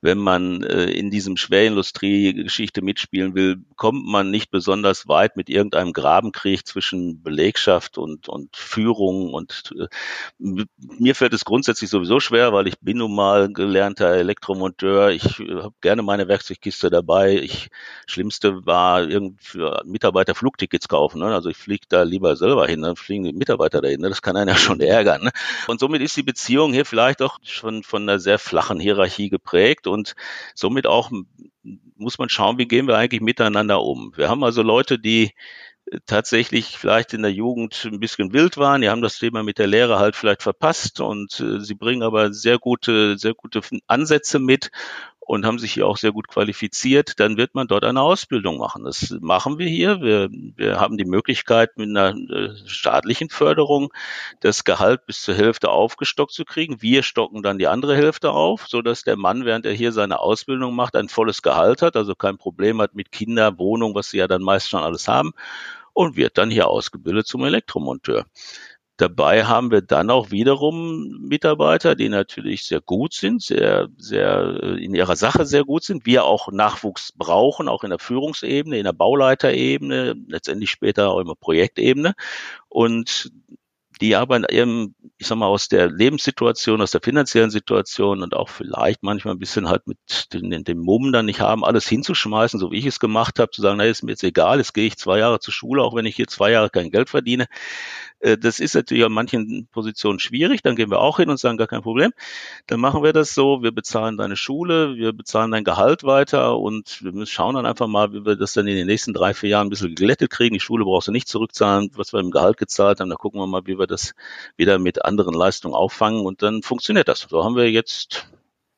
wenn 0.00 0.18
man 0.18 0.62
äh, 0.62 0.84
in 0.84 1.10
diesem 1.10 1.36
Schwerindustrie-Geschichte 1.36 2.80
mitspielen 2.80 3.34
will, 3.34 3.64
kommt 3.74 4.06
man 4.06 4.30
nicht 4.30 4.52
besonders 4.52 5.08
weit 5.08 5.36
mit 5.36 5.50
irgendeinem 5.50 5.92
Grabenkrieg 5.92 6.64
zwischen 6.64 7.20
Belegschaft 7.20 7.98
und, 7.98 8.28
und 8.28 8.56
Führung. 8.56 9.34
Und 9.34 9.74
äh, 9.76 9.88
mir 10.38 11.16
fällt 11.16 11.34
es 11.34 11.44
grundsätzlich 11.44 11.90
sowieso 11.90 12.20
schwer, 12.20 12.52
weil 12.52 12.68
ich 12.68 12.78
bin 12.78 12.98
nun 12.98 13.16
mal 13.16 13.52
gelernter 13.52 14.10
Elektromonteur. 14.10 15.10
Ich 15.10 15.40
habe 15.40 15.74
gerne 15.80 16.02
meine 16.02 16.28
Werkzeugkiste 16.28 16.88
dabei. 16.88 17.34
Ich 17.34 17.68
Schlimmste 18.06 18.64
war 18.64 19.02
irgendwie 19.02 19.44
für 19.44 19.82
Mitarbeiter 19.84 20.36
Flugtickets 20.36 20.86
kaufen. 20.86 21.18
Ne? 21.18 21.34
Also 21.34 21.48
ich 21.48 21.56
fliege 21.56 21.86
da 21.88 22.04
lieber 22.04 22.36
selber 22.36 22.68
hin. 22.68 22.80
Ne? 22.80 22.94
Fliegen 23.08 23.24
die 23.24 23.32
Mitarbeiter 23.32 23.80
dahin. 23.80 24.02
Ne? 24.02 24.10
Das 24.10 24.20
kann 24.20 24.36
einen 24.36 24.50
ja 24.50 24.56
schon 24.56 24.80
ärgern. 24.80 25.24
Ne? 25.24 25.30
Und 25.66 25.80
somit 25.80 26.02
ist 26.02 26.16
die 26.16 26.22
Beziehung 26.22 26.74
hier 26.74 26.84
vielleicht 26.84 27.22
auch 27.22 27.38
schon 27.42 27.82
von 27.82 28.02
einer 28.02 28.18
sehr 28.18 28.38
flachen 28.38 28.78
Hierarchie 28.78 29.30
geprägt 29.30 29.86
und 29.86 30.14
somit 30.54 30.86
auch 30.86 31.10
muss 31.96 32.18
man 32.18 32.28
schauen, 32.28 32.58
wie 32.58 32.68
gehen 32.68 32.86
wir 32.86 32.96
eigentlich 32.96 33.22
miteinander 33.22 33.82
um. 33.82 34.12
Wir 34.14 34.28
haben 34.28 34.44
also 34.44 34.62
Leute, 34.62 34.98
die 34.98 35.32
tatsächlich 36.04 36.76
vielleicht 36.76 37.14
in 37.14 37.22
der 37.22 37.32
Jugend 37.32 37.88
ein 37.90 37.98
bisschen 37.98 38.34
wild 38.34 38.58
waren. 38.58 38.82
Die 38.82 38.90
haben 38.90 39.00
das 39.00 39.18
Thema 39.18 39.42
mit 39.42 39.58
der 39.58 39.66
Lehre 39.66 39.98
halt 39.98 40.14
vielleicht 40.14 40.42
verpasst 40.42 41.00
und 41.00 41.40
äh, 41.40 41.60
sie 41.60 41.74
bringen 41.74 42.02
aber 42.02 42.32
sehr 42.34 42.58
gute, 42.58 43.16
sehr 43.16 43.32
gute 43.32 43.62
Ansätze 43.86 44.38
mit 44.38 44.70
und 45.28 45.44
haben 45.44 45.58
sich 45.58 45.74
hier 45.74 45.86
auch 45.86 45.98
sehr 45.98 46.12
gut 46.12 46.26
qualifiziert, 46.26 47.20
dann 47.20 47.36
wird 47.36 47.54
man 47.54 47.68
dort 47.68 47.84
eine 47.84 48.00
Ausbildung 48.00 48.56
machen. 48.56 48.84
Das 48.84 49.14
machen 49.20 49.58
wir 49.58 49.68
hier. 49.68 50.00
Wir, 50.00 50.30
wir 50.30 50.80
haben 50.80 50.96
die 50.96 51.04
Möglichkeit, 51.04 51.76
mit 51.76 51.90
einer 51.90 52.16
äh, 52.16 52.56
staatlichen 52.64 53.28
Förderung 53.28 53.92
das 54.40 54.64
Gehalt 54.64 55.04
bis 55.04 55.20
zur 55.20 55.34
Hälfte 55.34 55.68
aufgestockt 55.68 56.32
zu 56.32 56.46
kriegen. 56.46 56.80
Wir 56.80 57.02
stocken 57.02 57.42
dann 57.42 57.58
die 57.58 57.66
andere 57.66 57.94
Hälfte 57.94 58.30
auf, 58.30 58.68
so 58.68 58.80
dass 58.80 59.02
der 59.02 59.18
Mann, 59.18 59.44
während 59.44 59.66
er 59.66 59.74
hier 59.74 59.92
seine 59.92 60.18
Ausbildung 60.18 60.74
macht, 60.74 60.96
ein 60.96 61.10
volles 61.10 61.42
Gehalt 61.42 61.82
hat, 61.82 61.94
also 61.94 62.14
kein 62.14 62.38
Problem 62.38 62.80
hat 62.80 62.94
mit 62.94 63.12
Kinder, 63.12 63.58
Wohnung, 63.58 63.94
was 63.94 64.08
sie 64.08 64.16
ja 64.16 64.28
dann 64.28 64.40
meist 64.40 64.70
schon 64.70 64.82
alles 64.82 65.08
haben 65.08 65.32
und 65.92 66.16
wird 66.16 66.38
dann 66.38 66.50
hier 66.50 66.68
ausgebildet 66.68 67.26
zum 67.26 67.44
Elektromonteur. 67.44 68.24
Dabei 68.98 69.44
haben 69.44 69.70
wir 69.70 69.80
dann 69.80 70.10
auch 70.10 70.32
wiederum 70.32 71.20
Mitarbeiter, 71.20 71.94
die 71.94 72.08
natürlich 72.08 72.64
sehr 72.64 72.80
gut 72.80 73.14
sind, 73.14 73.40
sehr, 73.42 73.88
sehr 73.96 74.58
äh, 74.60 74.84
in 74.84 74.92
ihrer 74.92 75.14
Sache 75.14 75.46
sehr 75.46 75.64
gut 75.64 75.84
sind. 75.84 76.04
Wir 76.04 76.24
auch 76.24 76.50
Nachwuchs 76.50 77.12
brauchen, 77.12 77.68
auch 77.68 77.84
in 77.84 77.90
der 77.90 78.00
Führungsebene, 78.00 78.76
in 78.76 78.82
der 78.82 78.92
Bauleiterebene, 78.92 80.16
letztendlich 80.26 80.70
später 80.70 81.10
auch 81.10 81.20
in 81.20 81.28
der 81.28 81.36
Projektebene. 81.36 82.14
Und 82.68 83.30
die 84.00 84.16
aber 84.16 84.50
eben, 84.52 84.94
ich 85.18 85.26
sag 85.26 85.36
mal, 85.38 85.46
aus 85.46 85.68
der 85.68 85.90
Lebenssituation, 85.90 86.80
aus 86.80 86.90
der 86.90 87.00
finanziellen 87.02 87.50
Situation 87.50 88.22
und 88.22 88.34
auch 88.34 88.48
vielleicht 88.48 89.02
manchmal 89.02 89.34
ein 89.34 89.38
bisschen 89.38 89.68
halt 89.68 89.86
mit 89.86 89.98
den, 90.32 90.64
dem 90.64 90.78
Mumm 90.78 91.12
dann 91.12 91.26
nicht 91.26 91.40
haben, 91.40 91.64
alles 91.64 91.88
hinzuschmeißen, 91.88 92.60
so 92.60 92.70
wie 92.70 92.78
ich 92.78 92.86
es 92.86 93.00
gemacht 93.00 93.38
habe, 93.38 93.50
zu 93.50 93.62
sagen, 93.62 93.78
na, 93.78 93.84
ist 93.84 94.02
mir 94.02 94.12
jetzt 94.12 94.24
egal, 94.24 94.58
jetzt 94.58 94.74
gehe 94.74 94.86
ich 94.86 94.96
zwei 94.96 95.18
Jahre 95.18 95.40
zur 95.40 95.52
Schule, 95.52 95.82
auch 95.82 95.94
wenn 95.94 96.06
ich 96.06 96.16
hier 96.16 96.28
zwei 96.28 96.50
Jahre 96.52 96.70
kein 96.70 96.90
Geld 96.90 97.10
verdiene. 97.10 97.46
Äh, 98.20 98.38
das 98.38 98.60
ist 98.60 98.74
natürlich 98.74 99.04
an 99.04 99.12
manchen 99.12 99.68
Positionen 99.72 100.18
schwierig. 100.18 100.62
Dann 100.62 100.76
gehen 100.76 100.90
wir 100.90 101.00
auch 101.00 101.18
hin 101.18 101.30
und 101.30 101.38
sagen, 101.38 101.58
gar 101.58 101.66
kein 101.66 101.82
Problem. 101.82 102.12
Dann 102.66 102.80
machen 102.80 103.02
wir 103.02 103.12
das 103.12 103.34
so, 103.34 103.62
wir 103.62 103.72
bezahlen 103.72 104.16
deine 104.16 104.36
Schule, 104.36 104.96
wir 104.96 105.12
bezahlen 105.12 105.50
dein 105.50 105.64
Gehalt 105.64 106.04
weiter 106.04 106.58
und 106.58 107.02
wir 107.02 107.26
schauen 107.26 107.54
dann 107.54 107.66
einfach 107.66 107.86
mal, 107.86 108.12
wie 108.12 108.24
wir 108.24 108.36
das 108.36 108.52
dann 108.52 108.66
in 108.66 108.76
den 108.76 108.86
nächsten 108.86 109.12
drei, 109.12 109.34
vier 109.34 109.50
Jahren 109.50 109.68
ein 109.68 109.70
bisschen 109.70 109.94
geglättet 109.94 110.30
kriegen. 110.30 110.54
Die 110.54 110.60
Schule 110.60 110.84
brauchst 110.84 111.08
du 111.08 111.12
nicht 111.12 111.28
zurückzahlen, 111.28 111.90
was 111.94 112.12
wir 112.12 112.20
im 112.20 112.30
Gehalt 112.30 112.56
gezahlt 112.56 113.00
haben. 113.00 113.10
Dann 113.10 113.18
gucken 113.18 113.40
wir 113.40 113.46
mal, 113.46 113.66
wie 113.66 113.78
wir 113.78 113.86
das 113.88 114.14
wieder 114.56 114.78
mit 114.78 115.04
anderen 115.04 115.34
Leistungen 115.34 115.74
auffangen 115.74 116.24
und 116.24 116.42
dann 116.42 116.62
funktioniert 116.62 117.08
das. 117.08 117.20
So 117.28 117.44
haben 117.44 117.56
wir 117.56 117.70
jetzt 117.70 118.30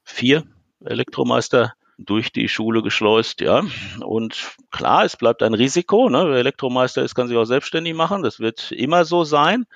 vier 0.05 0.45
Elektromeister 0.85 1.75
durch 1.99 2.33
die 2.33 2.49
Schule 2.49 2.83
geschleust, 2.83 3.41
ja. 3.41 3.63
Und 4.01 4.57
klar, 4.71 5.05
es 5.05 5.17
bleibt 5.17 5.43
ein 5.43 5.55
Risiko. 5.55 6.09
Ne? 6.09 6.25
Wer 6.29 6.39
Elektromeister 6.39 7.03
ist, 7.03 7.15
kann 7.15 7.29
sich 7.29 7.37
auch 7.37 7.45
selbstständig 7.45 7.95
machen. 7.95 8.23
Das 8.23 8.41
wird 8.41 8.73
immer 8.73 9.05
so 9.05 9.25
sein. 9.25 9.67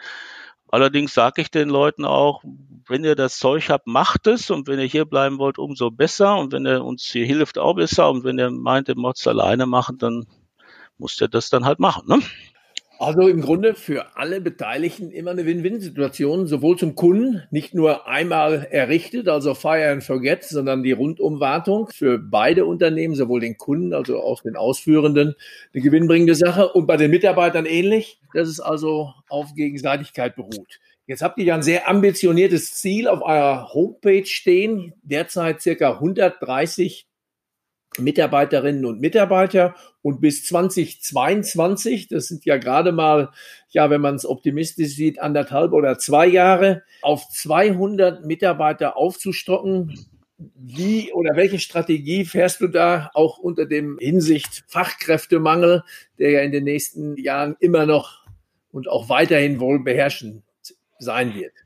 Allerdings 0.69 1.15
sage 1.15 1.43
ich 1.43 1.51
den 1.51 1.69
Leuten 1.69 2.05
auch, 2.05 2.43
wenn 2.89 3.05
ihr 3.05 3.15
das 3.15 3.39
Zeug 3.39 3.69
habt, 3.69 3.87
macht 3.87 4.27
es. 4.27 4.51
Und 4.51 4.67
wenn 4.67 4.81
ihr 4.81 4.87
hier 4.87 5.05
bleiben 5.05 5.39
wollt, 5.39 5.59
umso 5.59 5.91
besser. 5.91 6.37
Und 6.37 6.53
wenn 6.53 6.67
ihr 6.67 6.83
uns 6.83 7.05
hier 7.05 7.27
hilft, 7.27 7.59
auch 7.59 7.75
besser. 7.75 8.11
Und 8.11 8.25
wenn 8.25 8.39
ihr 8.39 8.51
meint, 8.51 8.89
ihr 8.89 8.97
müsst 8.97 9.21
es 9.21 9.27
alleine 9.27 9.67
machen, 9.67 9.99
dann 9.99 10.27
muss 10.97 11.21
ihr 11.21 11.29
das 11.29 11.51
dann 11.51 11.65
halt 11.67 11.79
machen. 11.79 12.09
Ne? 12.09 12.21
Also 13.05 13.29
im 13.29 13.43
Grunde 13.43 13.75
für 13.75 14.17
alle 14.17 14.41
Beteiligten 14.41 15.11
immer 15.11 15.33
eine 15.33 15.45
Win-Win-Situation, 15.45 16.47
sowohl 16.47 16.79
zum 16.79 16.95
Kunden, 16.95 17.43
nicht 17.51 17.75
nur 17.75 18.09
einmal 18.09 18.67
errichtet, 18.71 19.29
also 19.29 19.53
Fire 19.55 19.91
and 19.91 20.03
Forget, 20.03 20.45
sondern 20.45 20.83
die 20.83 20.93
Rundumwartung 20.93 21.89
für 21.89 22.19
beide 22.19 22.65
Unternehmen, 22.65 23.15
sowohl 23.15 23.41
den 23.41 23.59
Kunden, 23.59 23.93
also 23.93 24.23
auch 24.23 24.41
den 24.41 24.57
Ausführenden, 24.57 25.35
eine 25.75 25.83
gewinnbringende 25.83 26.35
Sache 26.35 26.73
und 26.73 26.87
bei 26.87 26.97
den 26.97 27.11
Mitarbeitern 27.11 27.67
ähnlich, 27.67 28.23
dass 28.33 28.49
es 28.49 28.59
also 28.59 29.13
auf 29.29 29.55
Gegenseitigkeit 29.55 30.35
beruht. 30.35 30.81
Jetzt 31.07 31.21
habt 31.21 31.39
ihr 31.39 31.45
ja 31.45 31.57
ein 31.57 31.63
sehr 31.63 31.87
ambitioniertes 31.87 32.73
Ziel 32.73 33.09
auf 33.09 33.21
eurer 33.21 33.75
Homepage 33.75 34.25
stehen, 34.25 34.95
derzeit 35.03 35.61
circa 35.61 35.93
130 35.93 37.07
Mitarbeiterinnen 37.99 38.85
und 38.85 39.01
Mitarbeiter 39.01 39.75
und 40.03 40.21
bis 40.21 40.45
2022, 40.47 42.09
das 42.09 42.27
sind 42.27 42.45
ja 42.45 42.59
gerade 42.59 42.93
mal, 42.93 43.31
ja, 43.71 43.91
wenn 43.91 44.01
man 44.01 44.17
es 44.17 44.27
optimistisch 44.27 44.95
sieht, 44.95 45.21
anderthalb 45.21 45.73
oder 45.73 45.99
zwei 45.99 46.27
Jahre, 46.27 46.83
auf 47.03 47.29
200 47.29 48.25
Mitarbeiter 48.25 48.97
aufzustocken. 48.97 49.99
Wie 50.57 51.13
oder 51.13 51.37
welche 51.37 51.59
Strategie 51.59 52.25
fährst 52.25 52.61
du 52.61 52.69
da 52.69 53.11
auch 53.15 53.39
unter 53.39 53.67
dem 53.67 53.99
Hinsicht 53.99 54.65
Fachkräftemangel, 54.67 55.85
der 56.19 56.31
ja 56.31 56.41
in 56.41 56.53
den 56.53 56.65
nächsten 56.65 57.17
Jahren 57.17 57.57
immer 57.61 57.87
noch 57.87 58.27
und 58.73 58.89
auch 58.89 59.09
weiterhin 59.09 59.61
wohl 59.61 59.83
beherrschend 59.83 60.43
sein 60.99 61.35
wird? 61.35 61.64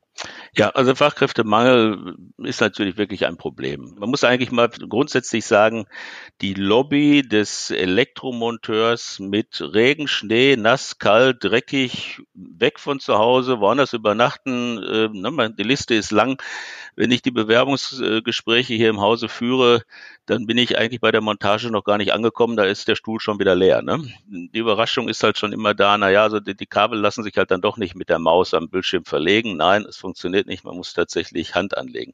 Ja, 0.55 0.71
also 0.71 0.95
Fachkräftemangel 0.95 2.17
ist 2.39 2.61
natürlich 2.61 2.97
wirklich 2.97 3.27
ein 3.27 3.37
Problem. 3.37 3.95
Man 3.99 4.11
muss 4.11 4.25
eigentlich 4.25 4.51
mal 4.51 4.69
grundsätzlich 4.69 5.45
sagen, 5.45 5.87
die 6.41 6.55
Lobby 6.55 7.23
des 7.23 7.71
Elektromonteurs 7.71 9.19
mit 9.19 9.61
Regen, 9.61 10.09
Schnee, 10.09 10.57
nass, 10.57 10.99
kalt, 10.99 11.45
dreckig, 11.45 12.23
weg 12.35 12.79
von 12.79 13.01
zu 13.01 13.19
Hause, 13.19 13.61
woanders 13.61 13.93
übernachten, 13.93 14.83
äh, 14.83 15.09
ne, 15.13 15.55
die 15.57 15.63
Liste 15.63 15.95
ist 15.95 16.11
lang. 16.13 16.41
Wenn 16.97 17.11
ich 17.11 17.23
die 17.23 17.31
Bewerbungsgespräche 17.31 18.75
hier 18.75 18.91
im 18.91 19.01
Hause 19.01 19.29
führe, 19.29 19.83
dann 20.27 20.47
bin 20.47 20.59
ich 20.59 20.77
eigentlich 20.77 21.01
bei 21.01 21.11
der 21.11 21.21
Montage 21.21 21.71
noch 21.71 21.85
gar 21.85 21.97
nicht 21.97 22.13
angekommen, 22.13 22.57
da 22.57 22.65
ist 22.65 22.87
der 22.87 22.97
Stuhl 22.97 23.19
schon 23.19 23.39
wieder 23.39 23.55
leer. 23.55 23.83
Ne? 23.83 24.05
Die 24.27 24.59
Überraschung 24.59 25.09
ist 25.09 25.23
halt 25.23 25.39
schon 25.39 25.53
immer 25.53 25.75
da, 25.75 25.97
naja, 25.97 26.23
also 26.23 26.39
die, 26.39 26.55
die 26.55 26.67
Kabel 26.67 26.99
lassen 26.99 27.23
sich 27.23 27.37
halt 27.37 27.51
dann 27.51 27.63
doch 27.63 27.79
nicht 27.79 27.95
mit 27.95 28.09
der 28.09 28.19
Maus 28.19 28.55
am 28.55 28.69
Bildschirm 28.69 29.05
verlegen. 29.05 29.57
Nein, 29.57 29.87
es 29.89 29.97
funktioniert 29.97 30.38
nicht, 30.47 30.65
man 30.65 30.77
muss 30.77 30.95
tatsächlich 30.95 31.55
Hand 31.55 31.77
anlegen. 31.77 32.13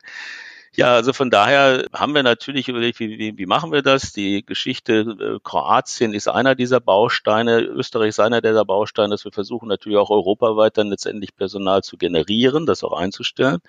Ja, 0.76 0.94
also 0.94 1.12
von 1.12 1.30
daher 1.30 1.86
haben 1.92 2.16
wir 2.16 2.24
natürlich 2.24 2.68
überlegt, 2.68 2.98
wie, 2.98 3.16
wie, 3.16 3.38
wie 3.38 3.46
machen 3.46 3.70
wir 3.70 3.82
das? 3.82 4.12
Die 4.12 4.44
Geschichte 4.44 5.36
äh, 5.36 5.38
Kroatien 5.44 6.12
ist 6.12 6.26
einer 6.26 6.56
dieser 6.56 6.80
Bausteine, 6.80 7.60
Österreich 7.60 8.08
ist 8.08 8.18
einer 8.20 8.40
dieser 8.40 8.64
Bausteine, 8.64 9.10
dass 9.10 9.24
wir 9.24 9.30
versuchen 9.30 9.68
natürlich 9.68 9.98
auch 9.98 10.10
europaweit 10.10 10.76
dann 10.76 10.88
letztendlich 10.88 11.36
Personal 11.36 11.84
zu 11.84 11.96
generieren, 11.96 12.66
das 12.66 12.82
auch 12.82 12.92
einzustellen. 12.92 13.60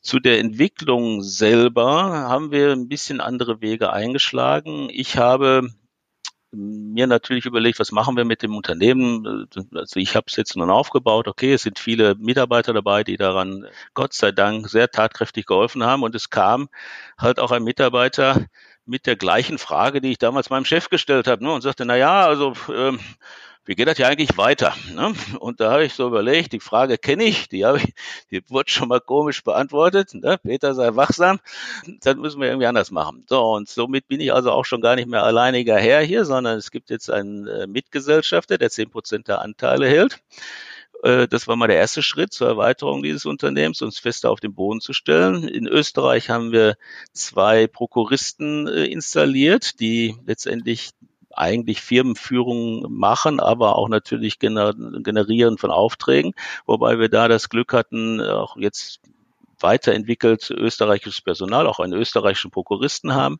Zu 0.00 0.18
der 0.18 0.40
Entwicklung 0.40 1.22
selber 1.22 1.86
haben 2.28 2.50
wir 2.50 2.72
ein 2.72 2.88
bisschen 2.88 3.20
andere 3.20 3.60
Wege 3.60 3.92
eingeschlagen. 3.92 4.88
Ich 4.90 5.16
habe 5.16 5.70
mir 6.54 7.06
natürlich 7.06 7.46
überlegt, 7.46 7.78
was 7.78 7.92
machen 7.92 8.16
wir 8.16 8.24
mit 8.24 8.42
dem 8.42 8.56
Unternehmen. 8.56 9.46
Also 9.74 10.00
ich 10.00 10.16
habe 10.16 10.26
es 10.28 10.36
jetzt 10.36 10.56
nun 10.56 10.70
aufgebaut. 10.70 11.28
Okay, 11.28 11.54
es 11.54 11.62
sind 11.62 11.78
viele 11.78 12.14
Mitarbeiter 12.16 12.72
dabei, 12.72 13.04
die 13.04 13.16
daran 13.16 13.66
Gott 13.94 14.12
sei 14.14 14.32
Dank 14.32 14.68
sehr 14.68 14.90
tatkräftig 14.90 15.46
geholfen 15.46 15.84
haben. 15.84 16.02
Und 16.02 16.14
es 16.14 16.30
kam 16.30 16.68
halt 17.18 17.38
auch 17.38 17.50
ein 17.50 17.64
Mitarbeiter 17.64 18.46
mit 18.86 19.06
der 19.06 19.16
gleichen 19.16 19.58
Frage, 19.58 20.00
die 20.00 20.12
ich 20.12 20.18
damals 20.18 20.50
meinem 20.50 20.64
Chef 20.64 20.88
gestellt 20.90 21.26
habe, 21.26 21.42
ne, 21.42 21.52
und 21.52 21.62
sagte, 21.62 21.84
na 21.84 21.96
ja, 21.96 22.26
also 22.26 22.54
ähm, 22.72 23.00
wie 23.66 23.74
geht 23.74 23.88
das 23.88 23.98
ja 23.98 24.08
eigentlich 24.08 24.36
weiter? 24.36 24.74
Ne? 24.94 25.14
Und 25.38 25.60
da 25.60 25.72
habe 25.72 25.84
ich 25.84 25.94
so 25.94 26.06
überlegt, 26.06 26.52
die 26.52 26.60
Frage 26.60 26.98
kenne 26.98 27.24
ich, 27.24 27.48
die 27.48 27.64
habe 27.64 27.78
ich, 27.78 27.94
die 28.30 28.42
wurde 28.50 28.70
schon 28.70 28.88
mal 28.88 29.00
komisch 29.00 29.42
beantwortet. 29.42 30.14
Ne? 30.14 30.38
Peter 30.38 30.74
sei 30.74 30.94
wachsam, 30.96 31.40
das 32.00 32.16
müssen 32.16 32.40
wir 32.40 32.48
irgendwie 32.48 32.66
anders 32.66 32.90
machen. 32.90 33.24
So, 33.28 33.42
und 33.52 33.68
somit 33.68 34.08
bin 34.08 34.20
ich 34.20 34.32
also 34.32 34.50
auch 34.50 34.64
schon 34.64 34.80
gar 34.80 34.96
nicht 34.96 35.08
mehr 35.08 35.24
alleiniger 35.24 35.76
Herr 35.76 36.02
hier, 36.02 36.24
sondern 36.24 36.58
es 36.58 36.70
gibt 36.70 36.90
jetzt 36.90 37.10
einen 37.10 37.46
äh, 37.46 37.66
Mitgesellschafter, 37.66 38.58
der 38.58 38.70
zehn 38.70 38.90
Prozent 38.90 39.28
der 39.28 39.40
Anteile 39.40 39.88
hält. 39.88 40.20
Äh, 41.02 41.28
das 41.28 41.46
war 41.46 41.56
mal 41.56 41.68
der 41.68 41.76
erste 41.76 42.02
Schritt 42.02 42.32
zur 42.32 42.48
Erweiterung 42.48 43.02
dieses 43.02 43.26
Unternehmens, 43.26 43.82
uns 43.82 43.98
fester 43.98 44.30
auf 44.30 44.40
den 44.40 44.54
Boden 44.54 44.80
zu 44.80 44.92
stellen. 44.92 45.46
In 45.46 45.66
Österreich 45.66 46.30
haben 46.30 46.52
wir 46.52 46.76
zwei 47.12 47.66
Prokuristen 47.66 48.66
äh, 48.66 48.84
installiert, 48.86 49.80
die 49.80 50.16
letztendlich 50.26 50.90
eigentlich 51.36 51.80
Firmenführung 51.80 52.86
machen, 52.88 53.40
aber 53.40 53.76
auch 53.76 53.88
natürlich 53.88 54.38
generieren 54.38 55.58
von 55.58 55.70
Aufträgen, 55.70 56.34
wobei 56.66 56.98
wir 56.98 57.08
da 57.08 57.28
das 57.28 57.48
Glück 57.48 57.72
hatten, 57.72 58.20
auch 58.20 58.56
jetzt 58.56 59.00
weiterentwickelt 59.60 60.50
österreichisches 60.50 61.20
Personal, 61.22 61.66
auch 61.66 61.80
einen 61.80 61.94
österreichischen 61.94 62.50
Prokuristen 62.50 63.14
haben. 63.14 63.38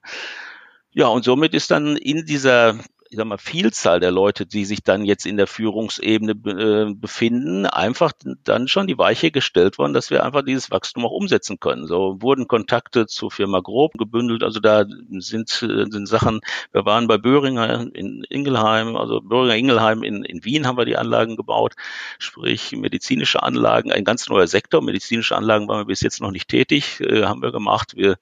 Ja, 0.92 1.09
und 1.09 1.24
somit 1.24 1.54
ist 1.54 1.70
dann 1.70 1.96
in 1.96 2.24
dieser 2.24 2.78
ich 3.11 3.17
sag 3.17 3.27
mal, 3.27 3.38
Vielzahl 3.38 4.01
der 4.01 4.11
Leute, 4.11 4.47
die 4.47 4.64
sich 4.64 4.83
dann 4.83 5.05
jetzt 5.05 5.27
in 5.27 5.37
der 5.37 5.47
Führungsebene 5.47 6.33
äh, 6.33 6.95
befinden, 6.95 7.67
einfach 7.67 8.12
dann 8.45 8.67
schon 8.67 8.87
die 8.87 8.99
Weiche 8.99 9.31
gestellt 9.31 9.79
worden, 9.79 9.93
dass 9.93 10.11
wir 10.11 10.25
einfach 10.25 10.43
dieses 10.43 10.71
Wachstum 10.71 11.05
auch 11.05 11.12
umsetzen 11.12 11.61
können. 11.61 11.87
So 11.87 12.21
wurden 12.21 12.49
Kontakte 12.49 13.07
zur 13.07 13.31
Firma 13.31 13.61
Grob 13.61 13.93
gebündelt. 13.95 14.43
Also 14.43 14.59
da 14.59 14.85
sind, 15.19 15.62
äh, 15.62 15.87
sind 15.90 16.09
Sachen, 16.09 16.40
wir 16.73 16.85
waren 16.87 17.07
bei 17.07 17.19
Böhringer 17.19 17.95
in 17.95 18.25
Ingelheim, 18.29 18.97
also 18.97 19.21
Böhringer 19.21 19.57
Ingelheim 19.57 20.03
in, 20.03 20.25
in 20.25 20.45
Wien 20.45 20.67
haben 20.67 20.79
wir 20.79 20.85
die 20.85 20.97
Anlagen 20.97 21.37
gebaut, 21.37 21.75
sprich 22.19 22.73
medizinische 22.73 23.43
Anlagen, 23.43 23.93
ein 23.93 24.05
ganz 24.05 24.29
neuer 24.29 24.47
Sektor. 24.47 24.83
Medizinische 24.83 25.37
Anlagen 25.37 25.69
waren 25.69 25.81
wir 25.81 25.87
bis 25.87 26.01
jetzt 26.01 26.21
noch 26.21 26.31
nicht 26.31 26.49
tätig, 26.49 27.01
äh, 27.01 27.25
haben 27.25 27.43
wir 27.43 27.53
gemacht. 27.53 27.93
Wir 27.97 28.17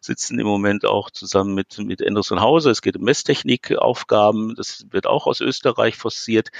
sitzen 0.00 0.38
im 0.38 0.46
Moment 0.46 0.84
auch 0.84 1.10
zusammen 1.10 1.54
mit, 1.54 1.78
mit 1.78 2.06
Anderson 2.06 2.40
Hause. 2.40 2.70
Es 2.70 2.82
geht 2.82 2.96
um 2.96 3.04
Messtechnikaufgaben 3.04 4.33
haben. 4.34 4.54
Das 4.54 4.86
wird 4.90 5.06
auch 5.06 5.26
aus 5.26 5.40
Österreich 5.40 5.96
forciert. 5.96 6.50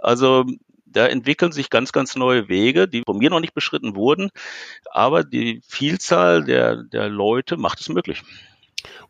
Also 0.00 0.44
da 0.86 1.06
entwickeln 1.06 1.52
sich 1.52 1.70
ganz, 1.70 1.92
ganz 1.92 2.16
neue 2.16 2.48
Wege, 2.48 2.88
die 2.88 3.02
von 3.04 3.18
mir 3.18 3.30
noch 3.30 3.40
nicht 3.40 3.54
beschritten 3.54 3.94
wurden. 3.94 4.30
Aber 4.90 5.24
die 5.24 5.60
Vielzahl 5.66 6.44
der, 6.44 6.82
der 6.82 7.08
Leute 7.08 7.56
macht 7.56 7.80
es 7.80 7.88
möglich. 7.88 8.22